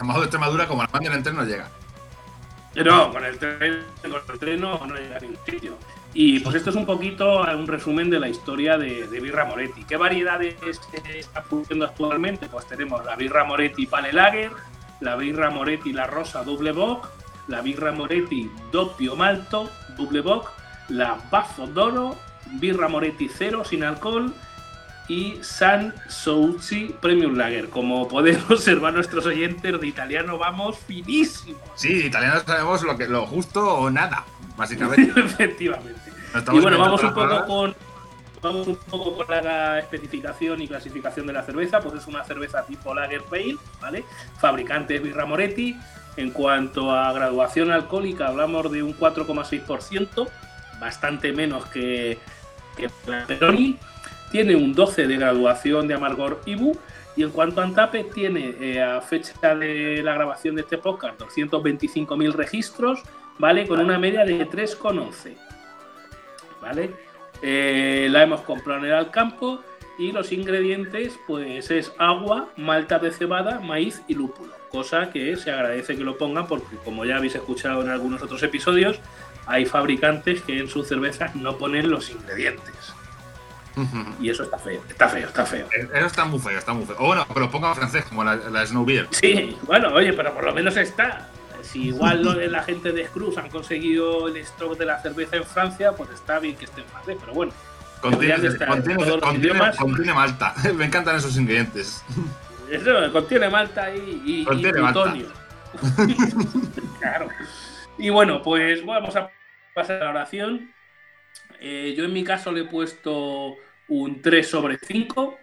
De 0.00 0.18
Extremadura, 0.20 0.66
como 0.66 0.82
la 0.82 0.88
manga 0.92 1.06
en 1.08 1.14
el 1.14 1.22
tren 1.22 1.36
no 1.36 1.44
llega. 1.44 1.68
No, 2.84 3.10
con 3.10 3.24
el 3.24 3.38
tren, 3.38 3.84
con 4.02 4.34
el 4.34 4.38
tren 4.38 4.60
no, 4.60 4.86
no 4.86 4.94
llega 4.96 5.16
a 5.16 5.20
ningún 5.20 5.38
sitio. 5.46 5.78
Y 6.12 6.40
pues 6.40 6.56
esto 6.56 6.70
es 6.70 6.76
un 6.76 6.86
poquito 6.86 7.42
un 7.42 7.66
resumen 7.66 8.10
de 8.10 8.20
la 8.20 8.28
historia 8.28 8.76
de, 8.76 9.06
de 9.06 9.20
Birra 9.20 9.44
Moretti. 9.44 9.84
¿Qué 9.84 9.96
variedades 9.96 10.56
eh, 10.92 11.18
está 11.18 11.42
produciendo 11.42 11.84
actualmente? 11.84 12.48
Pues 12.48 12.66
tenemos 12.66 13.04
la 13.04 13.16
Birra 13.16 13.44
Moretti 13.44 13.86
Pale 13.86 14.12
Lager, 14.12 14.50
la 15.00 15.16
Birra 15.16 15.50
Moretti 15.50 15.92
La 15.92 16.06
Rosa 16.06 16.42
Double 16.42 16.72
Bock, 16.72 17.08
la 17.48 17.60
Birra 17.60 17.92
Moretti 17.92 18.50
Doppio 18.72 19.14
Malto 19.14 19.70
Double 19.96 20.20
Bock, 20.20 20.50
la 20.88 21.18
Baffo 21.30 21.66
d'Oro 21.66 22.16
Birra 22.52 22.88
Moretti 22.88 23.28
Cero 23.28 23.64
sin 23.64 23.84
alcohol 23.84 24.34
y 25.08 25.38
San 25.42 25.94
Souci 26.08 26.94
Premium 27.00 27.36
Lager. 27.36 27.68
Como 27.68 28.08
pueden 28.08 28.40
observar 28.48 28.94
nuestros 28.94 29.26
oyentes, 29.26 29.80
de 29.80 29.86
italiano 29.86 30.38
vamos 30.38 30.78
finísimo. 30.78 31.58
Sí, 31.74 31.94
de 31.94 32.06
italiano 32.06 32.40
sabemos 32.44 32.82
lo, 32.82 32.96
que, 32.96 33.06
lo 33.08 33.26
justo 33.26 33.66
o 33.66 33.90
nada, 33.90 34.24
básicamente. 34.56 35.20
Efectivamente. 35.20 36.12
Y 36.52 36.58
bueno, 36.58 36.78
vamos 36.78 37.02
un 37.02 37.14
poco 37.14 37.46
con 37.46 37.76
vamos 38.42 38.66
un 38.66 38.76
poco 38.76 39.16
con 39.16 39.26
la 39.28 39.78
especificación 39.78 40.60
y 40.60 40.68
clasificación 40.68 41.26
de 41.26 41.32
la 41.32 41.42
cerveza, 41.42 41.80
pues 41.80 41.94
es 41.94 42.06
una 42.06 42.22
cerveza 42.24 42.64
tipo 42.64 42.94
Lager 42.94 43.22
Pale, 43.22 43.56
¿vale? 43.80 44.04
Fabricante 44.38 44.98
Birra 44.98 45.26
Moretti. 45.26 45.76
En 46.16 46.30
cuanto 46.30 46.92
a 46.92 47.12
graduación 47.12 47.70
alcohólica, 47.70 48.28
hablamos 48.28 48.72
de 48.72 48.82
un 48.82 48.96
4,6%, 48.98 50.26
bastante 50.80 51.32
menos 51.32 51.66
que, 51.66 52.18
que 52.74 52.88
la 53.06 53.26
Peroni 53.26 53.78
tiene 54.30 54.56
un 54.56 54.74
12 54.74 55.06
de 55.06 55.16
graduación 55.16 55.88
de 55.88 55.94
amargor 55.94 56.40
IBU 56.46 56.76
y 57.16 57.22
en 57.22 57.30
cuanto 57.30 57.60
a 57.60 57.64
Antape 57.64 58.04
tiene 58.04 58.54
eh, 58.60 58.82
a 58.82 59.00
fecha 59.00 59.54
de 59.54 60.02
la 60.02 60.14
grabación 60.14 60.54
de 60.54 60.62
este 60.62 60.78
podcast 60.78 61.18
225.000 61.20 62.32
registros, 62.32 63.02
¿vale? 63.38 63.66
Con 63.66 63.80
una 63.80 63.98
media 63.98 64.24
de 64.24 64.46
3,11. 64.46 65.34
¿Vale? 66.60 66.90
Eh, 67.42 68.08
la 68.10 68.22
hemos 68.22 68.42
comprado 68.42 68.80
en 68.80 68.86
el 68.86 68.94
Alcampo 68.94 69.60
y 69.98 70.12
los 70.12 70.32
ingredientes 70.32 71.18
pues 71.26 71.70
es 71.70 71.92
agua, 71.98 72.48
malta 72.56 72.98
de 72.98 73.10
cebada, 73.10 73.60
maíz 73.60 74.02
y 74.08 74.14
lúpulo. 74.14 74.52
Cosa 74.68 75.10
que 75.10 75.36
se 75.36 75.50
agradece 75.50 75.96
que 75.96 76.04
lo 76.04 76.18
pongan 76.18 76.46
porque 76.46 76.76
como 76.84 77.04
ya 77.04 77.16
habéis 77.16 77.34
escuchado 77.34 77.82
en 77.82 77.88
algunos 77.88 78.22
otros 78.22 78.42
episodios, 78.42 79.00
hay 79.46 79.64
fabricantes 79.64 80.42
que 80.42 80.58
en 80.58 80.68
sus 80.68 80.88
cervezas 80.88 81.34
no 81.34 81.56
ponen 81.56 81.88
los 81.88 82.10
ingredientes. 82.10 82.95
Y 84.20 84.30
eso 84.30 84.44
está 84.44 84.58
feo, 84.58 84.82
está 84.88 85.08
feo, 85.08 85.28
está 85.28 85.44
feo. 85.44 85.66
Eh, 85.66 85.88
eso 85.94 86.06
está 86.06 86.24
muy 86.24 86.38
feo, 86.38 86.58
está 86.58 86.72
muy 86.72 86.86
feo. 86.86 86.96
O 86.98 87.06
bueno, 87.06 87.26
pero 87.32 87.50
ponga 87.50 87.74
francés, 87.74 88.04
como 88.06 88.24
la, 88.24 88.36
la 88.36 88.66
Snow 88.66 88.84
Beer. 88.84 89.08
Sí, 89.10 89.56
bueno, 89.62 89.92
oye, 89.92 90.12
pero 90.14 90.32
por 90.32 90.44
lo 90.44 90.54
menos 90.54 90.76
está. 90.76 91.28
Si 91.62 91.88
igual 91.88 92.22
lo 92.22 92.34
de 92.34 92.48
la 92.48 92.62
gente 92.62 92.92
de 92.92 93.06
Scruz 93.06 93.36
han 93.38 93.50
conseguido 93.50 94.28
el 94.28 94.36
stock 94.38 94.78
de 94.78 94.86
la 94.86 95.00
cerveza 95.02 95.36
en 95.36 95.44
Francia, 95.44 95.92
pues 95.92 96.10
está 96.10 96.38
bien 96.38 96.56
que 96.56 96.64
esté 96.64 96.80
en 96.80 96.86
francés, 96.86 97.16
pero 97.20 97.34
bueno. 97.34 97.52
Contiene, 98.00 98.36
contiene, 99.78 100.14
malta. 100.14 100.54
Me 100.74 100.84
encantan 100.84 101.16
esos 101.16 101.36
ingredientes. 101.36 102.04
Eso, 102.70 103.12
contiene 103.12 103.48
malta 103.48 103.94
y, 103.94 104.22
y, 104.24 104.44
contiene 104.44 104.80
plutonio. 104.80 105.26
claro. 107.00 107.28
Y 107.98 108.10
bueno, 108.10 108.42
pues 108.42 108.84
vamos 108.84 109.16
a 109.16 109.30
pasar 109.74 110.02
a 110.02 110.04
la 110.04 110.10
oración. 110.10 110.72
Eh, 111.60 111.94
yo 111.96 112.04
en 112.04 112.12
mi 112.12 112.22
caso 112.22 112.52
le 112.52 112.62
he 112.62 112.64
puesto 112.64 113.56
un 113.88 114.20
3 114.20 114.48
sobre 114.48 114.78
5, 114.78 115.38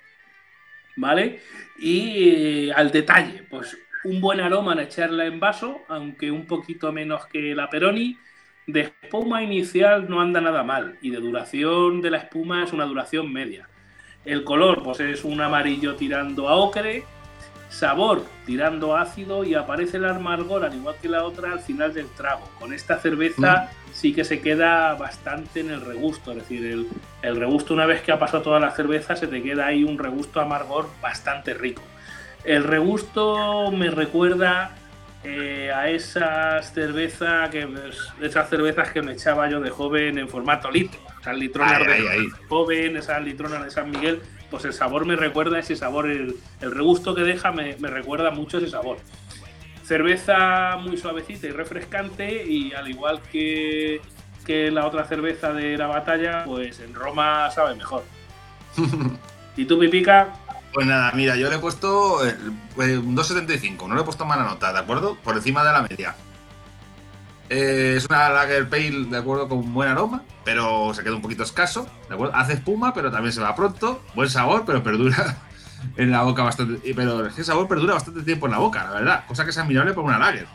¿vale? 0.97 1.41
Y 1.79 2.29
eh, 2.29 2.73
al 2.73 2.91
detalle, 2.91 3.43
pues 3.49 3.77
un 4.03 4.19
buen 4.19 4.39
aroma 4.39 4.73
al 4.73 4.79
echarla 4.79 5.25
en 5.25 5.39
vaso, 5.39 5.81
aunque 5.87 6.31
un 6.31 6.45
poquito 6.45 6.91
menos 6.91 7.25
que 7.27 7.55
la 7.55 7.69
Peroni. 7.69 8.17
De 8.65 8.79
espuma 8.81 9.43
inicial 9.43 10.09
no 10.09 10.21
anda 10.21 10.39
nada 10.39 10.63
mal 10.63 10.97
y 11.01 11.09
de 11.09 11.17
duración 11.17 12.01
de 12.01 12.11
la 12.11 12.17
espuma 12.19 12.63
es 12.63 12.71
una 12.71 12.85
duración 12.85 13.31
media. 13.31 13.67
El 14.23 14.45
color 14.45 14.81
pues 14.83 15.01
es 15.01 15.25
un 15.25 15.41
amarillo 15.41 15.97
tirando 15.97 16.47
a 16.47 16.55
ocre, 16.55 17.03
sabor 17.73 18.23
tirando 18.45 18.95
ácido 18.95 19.43
y 19.43 19.55
aparece 19.55 19.97
el 19.97 20.05
amargor 20.05 20.63
al 20.63 20.75
igual 20.75 20.95
que 21.01 21.09
la 21.09 21.23
otra 21.23 21.51
al 21.51 21.59
final 21.59 21.93
del 21.93 22.07
trago. 22.07 22.47
Con 22.59 22.73
esta 22.73 22.99
cerveza 22.99 23.69
mm. 23.71 23.93
sí 23.93 24.13
que 24.13 24.23
se 24.23 24.41
queda 24.41 24.93
bastante 24.93 25.61
en 25.61 25.71
el 25.71 25.81
regusto, 25.81 26.31
es 26.31 26.37
decir, 26.37 26.65
el, 26.65 26.87
el 27.21 27.35
regusto 27.35 27.73
una 27.73 27.85
vez 27.85 28.01
que 28.01 28.11
ha 28.11 28.19
pasado 28.19 28.43
toda 28.43 28.59
la 28.59 28.71
cerveza 28.71 29.15
se 29.15 29.27
te 29.27 29.41
queda 29.41 29.67
ahí 29.67 29.83
un 29.83 29.97
regusto 29.97 30.39
amargor 30.39 30.87
bastante 31.01 31.53
rico. 31.53 31.81
El 32.43 32.63
regusto 32.63 33.71
me 33.71 33.89
recuerda 33.89 34.75
eh, 35.23 35.71
a 35.73 35.89
esas 35.89 36.73
cervezas 36.73 37.49
que 37.49 37.65
esas 38.21 38.49
cervezas 38.49 38.91
que 38.91 39.01
me 39.01 39.13
echaba 39.13 39.49
yo 39.49 39.61
de 39.61 39.69
joven 39.69 40.17
en 40.17 40.27
formato 40.27 40.69
litro. 40.69 40.99
Esas 41.21 41.37
litronas 41.37 41.79
de 41.79 42.29
joven, 42.49 42.97
esas 42.97 43.23
litronas 43.23 43.63
de 43.63 43.71
San 43.71 43.89
Miguel, 43.89 44.21
pues 44.53 44.65
el 44.65 44.73
sabor 44.73 45.07
me 45.07 45.15
recuerda 45.15 45.57
ese 45.57 45.75
sabor, 45.75 46.11
el, 46.11 46.37
regusto 46.61 47.15
que 47.15 47.21
deja 47.21 47.51
me, 47.51 47.73
recuerda 47.73 48.29
mucho 48.29 48.59
ese 48.59 48.69
sabor. 48.69 48.97
Cerveza 49.83 50.77
muy 50.79 50.95
suavecita 50.95 51.47
y 51.47 51.49
refrescante 51.49 52.45
y 52.45 52.71
al 52.71 52.87
igual 52.87 53.19
que, 53.31 53.99
que 54.45 54.69
la 54.69 54.85
otra 54.85 55.05
cerveza 55.05 55.53
de 55.53 55.75
la 55.75 55.87
batalla, 55.87 56.45
pues 56.45 56.79
en 56.81 56.93
Roma 56.93 57.49
sabe 57.49 57.73
mejor. 57.73 58.03
¿Y 59.57 59.65
tú, 59.65 59.79
Pipica? 59.79 60.35
Pues 60.71 60.85
nada, 60.85 61.11
mira, 61.15 61.35
yo 61.35 61.49
le 61.49 61.55
he 61.55 61.59
puesto 61.59 62.23
eh, 62.23 62.37
un 62.77 63.17
2.75, 63.17 63.87
no 63.87 63.95
le 63.95 64.01
he 64.01 64.05
puesto 64.05 64.23
mala 64.23 64.43
nota, 64.43 64.71
¿de 64.71 64.77
acuerdo? 64.77 65.17
Por 65.23 65.35
encima 65.35 65.65
de 65.65 65.73
la 65.73 65.81
media. 65.81 66.15
Eh, 67.55 67.97
es 67.97 68.05
una 68.05 68.29
Lager 68.29 68.67
Pale, 68.67 69.05
¿de 69.05 69.17
acuerdo? 69.17 69.47
Con 69.47 69.75
buen 69.75 69.87
aroma, 69.87 70.23
pero 70.43 70.91
se 70.95 71.03
queda 71.03 71.13
un 71.15 71.21
poquito 71.21 71.43
escaso, 71.43 71.87
¿de 72.09 72.15
acuerdo? 72.15 72.35
Hace 72.35 72.53
espuma, 72.53 72.95
pero 72.95 73.11
también 73.11 73.31
se 73.31 73.41
va 73.41 73.55
pronto. 73.55 74.01
Buen 74.15 74.27
sabor, 74.27 74.63
pero 74.65 74.81
perdura 74.81 75.37
en 75.97 76.09
la 76.09 76.23
boca 76.23 76.41
bastante. 76.41 76.95
Pero 76.95 77.27
ese 77.27 77.43
sabor 77.43 77.67
perdura 77.67 77.93
bastante 77.93 78.23
tiempo 78.23 78.47
en 78.47 78.53
la 78.53 78.57
boca, 78.57 78.83
la 78.85 78.89
verdad. 78.89 79.25
Cosa 79.27 79.43
que 79.43 79.51
es 79.51 79.57
admirable 79.59 79.93
por 79.93 80.03
una 80.03 80.17
Lager. 80.17 80.47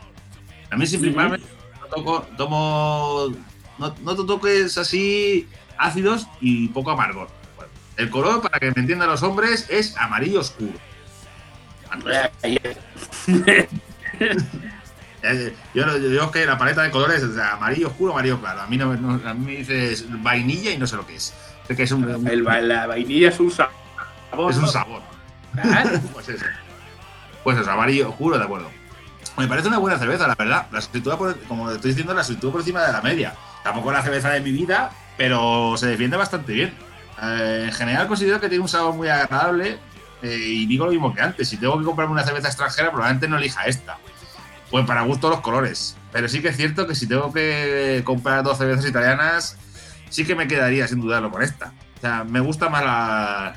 A 0.71 0.75
mí, 0.75 0.85
simplemente, 0.85 1.47
no 1.95 2.21
tomo. 2.35 3.33
No, 3.77 3.95
no 4.01 4.15
toques 4.25 4.77
así 4.77 5.47
ácidos 5.77 6.27
y 6.41 6.67
poco 6.67 6.91
amargor. 6.91 7.29
El 7.95 8.09
color, 8.09 8.41
para 8.41 8.59
que 8.59 8.71
me 8.71 8.81
entiendan 8.81 9.07
los 9.07 9.23
hombres, 9.23 9.67
es 9.69 9.95
amarillo 9.95 10.41
oscuro. 10.41 10.73
Eh, 15.21 15.53
yo, 15.73 15.97
yo, 15.97 16.31
que 16.31 16.45
la 16.45 16.57
paleta 16.57 16.81
de 16.81 16.91
colores 16.91 17.21
es 17.21 17.37
amarillo 17.37 17.87
oscuro, 17.87 18.13
amarillo 18.13 18.39
claro. 18.39 18.61
A 18.61 18.67
mí, 18.67 18.77
no, 18.77 18.91
a 18.91 19.33
mí 19.33 19.45
me 19.45 19.51
dices 19.57 20.05
vainilla 20.07 20.71
y 20.71 20.77
no 20.77 20.87
sé 20.87 20.95
lo 20.95 21.05
que 21.05 21.15
es. 21.15 21.33
que 21.67 21.83
es 21.83 21.91
un, 21.91 22.07
la 22.67 22.87
vainilla 22.87 23.29
es 23.29 23.39
un 23.39 23.51
sabor. 23.51 23.71
Es 24.49 24.57
un 24.57 24.67
sabor. 24.67 25.01
pues 26.13 26.29
eso. 26.29 26.45
Pues 27.43 27.57
eso, 27.57 27.71
amarillo 27.71 28.09
oscuro, 28.09 28.37
de 28.37 28.43
acuerdo. 28.43 28.69
Me 29.37 29.47
parece 29.47 29.67
una 29.67 29.77
buena 29.77 29.97
cerveza, 29.97 30.27
la 30.27 30.35
verdad. 30.35 30.67
La 30.71 30.81
sitúa 30.81 31.17
como 31.17 31.71
estoy 31.71 31.91
diciendo, 31.91 32.13
la 32.13 32.23
sitúa 32.23 32.51
por 32.51 32.61
encima 32.61 32.81
de 32.83 32.91
la 32.91 33.01
media. 33.01 33.33
Tampoco 33.63 33.91
la 33.91 34.01
cerveza 34.01 34.29
de 34.29 34.41
mi 34.41 34.51
vida, 34.51 34.91
pero 35.17 35.75
se 35.77 35.87
defiende 35.87 36.17
bastante 36.17 36.53
bien. 36.53 36.73
Eh, 37.21 37.63
en 37.65 37.71
general 37.71 38.07
considero 38.07 38.39
que 38.39 38.47
tiene 38.47 38.61
un 38.61 38.69
sabor 38.69 38.93
muy 38.95 39.09
agradable 39.09 39.77
eh, 40.21 40.37
y 40.37 40.65
digo 40.65 40.85
lo 40.85 40.91
mismo 40.91 41.13
que 41.13 41.21
antes. 41.21 41.47
Si 41.49 41.57
tengo 41.57 41.77
que 41.77 41.85
comprarme 41.85 42.13
una 42.13 42.23
cerveza 42.23 42.47
extranjera, 42.47 42.89
probablemente 42.89 43.27
no 43.27 43.37
elija 43.37 43.65
esta. 43.65 43.97
Pues 44.71 44.85
para 44.85 45.01
gusto 45.01 45.29
los 45.29 45.41
colores. 45.41 45.97
Pero 46.11 46.27
sí 46.27 46.41
que 46.41 46.49
es 46.49 46.57
cierto 46.57 46.87
que 46.87 46.95
si 46.95 47.07
tengo 47.07 47.31
que 47.33 48.01
comprar 48.03 48.43
dos 48.43 48.57
cervezas 48.57 48.85
italianas, 48.87 49.57
sí 50.09 50.25
que 50.25 50.35
me 50.35 50.47
quedaría 50.47 50.87
sin 50.87 51.01
dudarlo 51.01 51.31
con 51.31 51.41
esta. 51.41 51.73
O 51.97 52.01
sea, 52.01 52.23
me 52.23 52.39
gusta 52.39 52.69
más 52.69 52.83
la, 52.83 53.55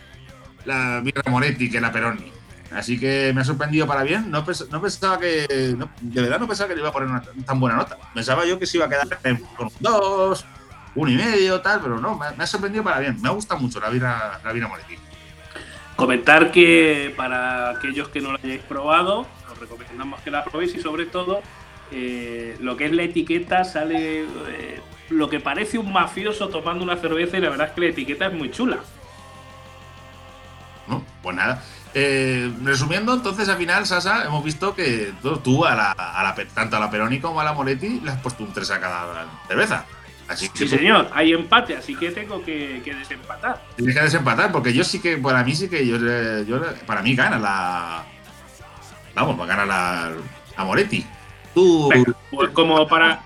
la 0.64 1.00
Birra 1.02 1.30
Moretti 1.30 1.70
que 1.70 1.80
la 1.80 1.92
Peroni. 1.92 2.32
Así 2.74 2.98
que 2.98 3.32
me 3.34 3.42
ha 3.42 3.44
sorprendido 3.44 3.86
para 3.86 4.02
bien. 4.02 4.30
No, 4.30 4.44
pensaba 4.44 5.18
que. 5.18 5.46
de 5.48 6.22
verdad 6.22 6.40
no 6.40 6.48
pensaba 6.48 6.68
que 6.68 6.74
le 6.74 6.80
iba 6.80 6.88
a 6.88 6.92
poner 6.92 7.08
una 7.08 7.22
tan 7.44 7.60
buena 7.60 7.76
nota. 7.76 7.98
Pensaba 8.14 8.44
yo 8.46 8.58
que 8.58 8.66
se 8.66 8.78
iba 8.78 8.86
a 8.86 8.88
quedar 8.88 9.08
con 9.56 9.68
dos, 9.80 10.44
un 10.94 11.10
y 11.10 11.16
medio, 11.16 11.60
tal, 11.60 11.80
pero 11.80 11.98
no, 11.98 12.18
me, 12.18 12.26
ha 12.42 12.46
sorprendido 12.46 12.84
para 12.84 13.00
bien. 13.00 13.20
Me 13.20 13.30
gusta 13.30 13.56
mucho 13.56 13.80
la 13.80 13.90
vida, 13.90 14.40
la 14.42 14.52
vida 14.52 14.68
Moretti. 14.68 14.96
Comentar 15.96 16.50
que 16.50 17.12
para 17.16 17.70
aquellos 17.70 18.08
que 18.08 18.20
no 18.20 18.32
lo 18.32 18.38
hayáis 18.42 18.62
probado, 18.62 19.26
recomendamos 19.62 20.20
que 20.20 20.30
la 20.30 20.44
probéis 20.44 20.74
y 20.74 20.80
sobre 20.80 21.06
todo 21.06 21.42
eh, 21.90 22.56
lo 22.60 22.76
que 22.76 22.86
es 22.86 22.92
la 22.92 23.02
etiqueta 23.02 23.64
sale 23.64 24.22
eh, 24.22 24.80
lo 25.10 25.28
que 25.28 25.40
parece 25.40 25.78
un 25.78 25.92
mafioso 25.92 26.48
tomando 26.48 26.84
una 26.84 26.96
cerveza 26.96 27.38
y 27.38 27.40
la 27.40 27.50
verdad 27.50 27.68
es 27.68 27.72
que 27.74 27.80
la 27.80 27.86
etiqueta 27.88 28.26
es 28.26 28.34
muy 28.34 28.50
chula. 28.50 28.78
No, 30.86 31.04
pues 31.22 31.36
nada. 31.36 31.62
Eh, 31.94 32.50
resumiendo, 32.62 33.14
entonces 33.14 33.48
al 33.48 33.58
final, 33.58 33.86
Sasa, 33.86 34.24
hemos 34.24 34.42
visto 34.42 34.74
que 34.74 35.12
tú, 35.44 35.64
a 35.64 35.74
la, 35.74 36.34
tanto 36.54 36.76
a 36.76 36.80
la 36.80 36.90
Peroni 36.90 37.20
como 37.20 37.40
a 37.40 37.44
la 37.44 37.52
Moretti 37.52 38.00
le 38.00 38.10
has 38.10 38.20
puesto 38.20 38.42
un 38.42 38.52
3 38.52 38.70
a 38.70 38.80
cada 38.80 39.26
cerveza 39.46 39.86
sí, 40.36 40.68
señor, 40.68 41.08
hay 41.12 41.32
empate, 41.32 41.76
así 41.76 41.94
que 41.94 42.10
tengo 42.10 42.44
que, 42.44 42.82
desempatar. 42.84 43.62
Tienes 43.76 43.94
que 43.94 44.02
desempatar, 44.02 44.52
porque 44.52 44.72
yo 44.72 44.84
sí 44.84 45.00
que, 45.00 45.16
para 45.18 45.44
mí 45.44 45.54
sí 45.54 45.68
que, 45.68 45.86
yo, 45.86 45.98
para 46.86 47.02
mí 47.02 47.14
gana 47.14 47.38
la. 47.38 48.04
Vamos, 49.14 49.36
pues 49.36 49.48
gana 49.48 49.64
la, 49.64 50.12
la 50.56 50.64
Moretti. 50.64 51.06
Tú. 51.54 51.90
pues 52.30 52.50
como 52.50 52.86
para. 52.86 53.22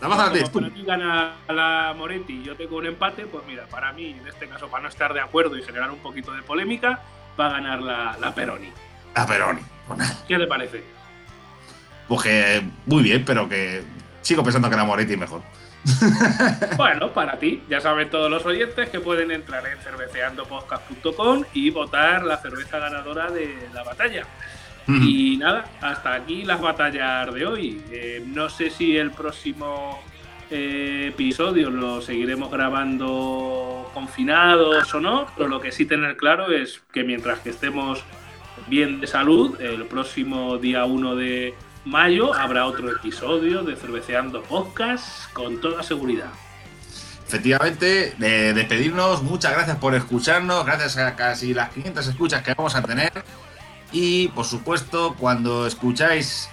La 0.00 0.06
vas 0.06 0.20
a 0.20 0.50
para 0.52 0.70
ti 0.70 0.84
gana 0.84 1.32
la 1.48 1.92
Moretti 1.96 2.40
yo 2.44 2.54
tengo 2.54 2.76
un 2.76 2.86
empate, 2.86 3.26
pues 3.26 3.44
mira, 3.48 3.66
para 3.66 3.92
mí, 3.92 4.16
en 4.20 4.28
este 4.28 4.48
caso, 4.48 4.68
para 4.68 4.84
no 4.84 4.88
estar 4.88 5.12
de 5.12 5.20
acuerdo 5.20 5.58
y 5.58 5.62
generar 5.62 5.90
un 5.90 5.98
poquito 5.98 6.32
de 6.32 6.42
polémica, 6.42 7.02
va 7.38 7.46
a 7.46 7.50
ganar 7.50 7.82
la, 7.82 8.16
la 8.20 8.32
Peroni. 8.32 8.70
La 9.16 9.26
Peroni. 9.26 9.60
¿Qué 10.28 10.38
te 10.38 10.46
parece? 10.46 10.84
Pues 12.06 12.22
que 12.22 12.62
muy 12.86 13.02
bien, 13.02 13.24
pero 13.24 13.48
que 13.48 13.82
sigo 14.22 14.44
pensando 14.44 14.70
que 14.70 14.76
la 14.76 14.84
Moretti 14.84 15.14
es 15.14 15.18
mejor. 15.18 15.42
bueno, 16.76 17.12
para 17.12 17.38
ti, 17.38 17.62
ya 17.68 17.80
saben 17.80 18.10
todos 18.10 18.30
los 18.30 18.44
oyentes 18.44 18.90
que 18.90 19.00
pueden 19.00 19.30
entrar 19.30 19.66
en 19.66 19.78
cerveceandopodcast.com 19.78 21.44
y 21.54 21.70
votar 21.70 22.24
la 22.24 22.36
cerveza 22.38 22.78
ganadora 22.78 23.30
de 23.30 23.68
la 23.72 23.82
batalla. 23.82 24.26
Y 24.88 25.36
nada, 25.36 25.66
hasta 25.82 26.14
aquí 26.14 26.44
las 26.44 26.62
batallas 26.62 27.32
de 27.34 27.46
hoy. 27.46 27.82
Eh, 27.90 28.24
no 28.26 28.48
sé 28.48 28.70
si 28.70 28.96
el 28.96 29.10
próximo 29.10 30.00
eh, 30.50 31.08
episodio 31.12 31.68
lo 31.68 32.00
seguiremos 32.00 32.50
grabando 32.50 33.90
confinados 33.92 34.94
o 34.94 35.00
no, 35.00 35.26
pero 35.36 35.48
lo 35.48 35.60
que 35.60 35.72
sí 35.72 35.84
tener 35.84 36.16
claro 36.16 36.50
es 36.50 36.82
que 36.90 37.04
mientras 37.04 37.40
que 37.40 37.50
estemos 37.50 38.02
bien 38.66 38.98
de 39.00 39.06
salud, 39.06 39.60
el 39.60 39.84
próximo 39.84 40.56
día 40.56 40.86
1 40.86 41.16
de 41.16 41.54
mayo 41.84 42.32
habrá 42.32 42.66
otro 42.66 42.90
episodio 42.90 43.62
de 43.62 43.76
Cerveceando 43.76 44.42
Podcast 44.42 45.30
con 45.34 45.60
toda 45.60 45.82
seguridad. 45.82 46.30
Efectivamente, 47.26 48.14
de 48.16 48.54
despedirnos, 48.54 49.22
muchas 49.22 49.52
gracias 49.52 49.76
por 49.76 49.94
escucharnos, 49.94 50.64
gracias 50.64 50.96
a 50.96 51.14
casi 51.14 51.52
las 51.52 51.68
500 51.74 52.08
escuchas 52.08 52.42
que 52.42 52.54
vamos 52.54 52.74
a 52.74 52.82
tener. 52.82 53.12
Y 53.92 54.28
por 54.28 54.44
supuesto, 54.44 55.14
cuando 55.18 55.66
escucháis 55.66 56.48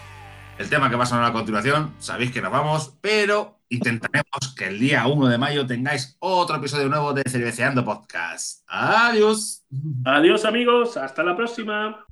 el 0.57 0.69
tema 0.69 0.89
que 0.89 0.95
va 0.95 1.03
a 1.03 1.07
sonar 1.07 1.25
a 1.25 1.33
continuación, 1.33 1.93
sabéis 1.99 2.31
que 2.31 2.41
nos 2.41 2.51
vamos, 2.51 2.97
pero 3.01 3.59
intentaremos 3.69 4.55
que 4.57 4.67
el 4.67 4.79
día 4.79 5.05
1 5.05 5.27
de 5.27 5.37
mayo 5.37 5.65
tengáis 5.65 6.15
otro 6.19 6.57
episodio 6.57 6.87
nuevo 6.87 7.13
de 7.13 7.23
Cerveceando 7.29 7.83
Podcast. 7.83 8.63
Adiós. 8.67 9.65
Adiós 10.05 10.45
amigos, 10.45 10.97
hasta 10.97 11.23
la 11.23 11.35
próxima. 11.35 12.05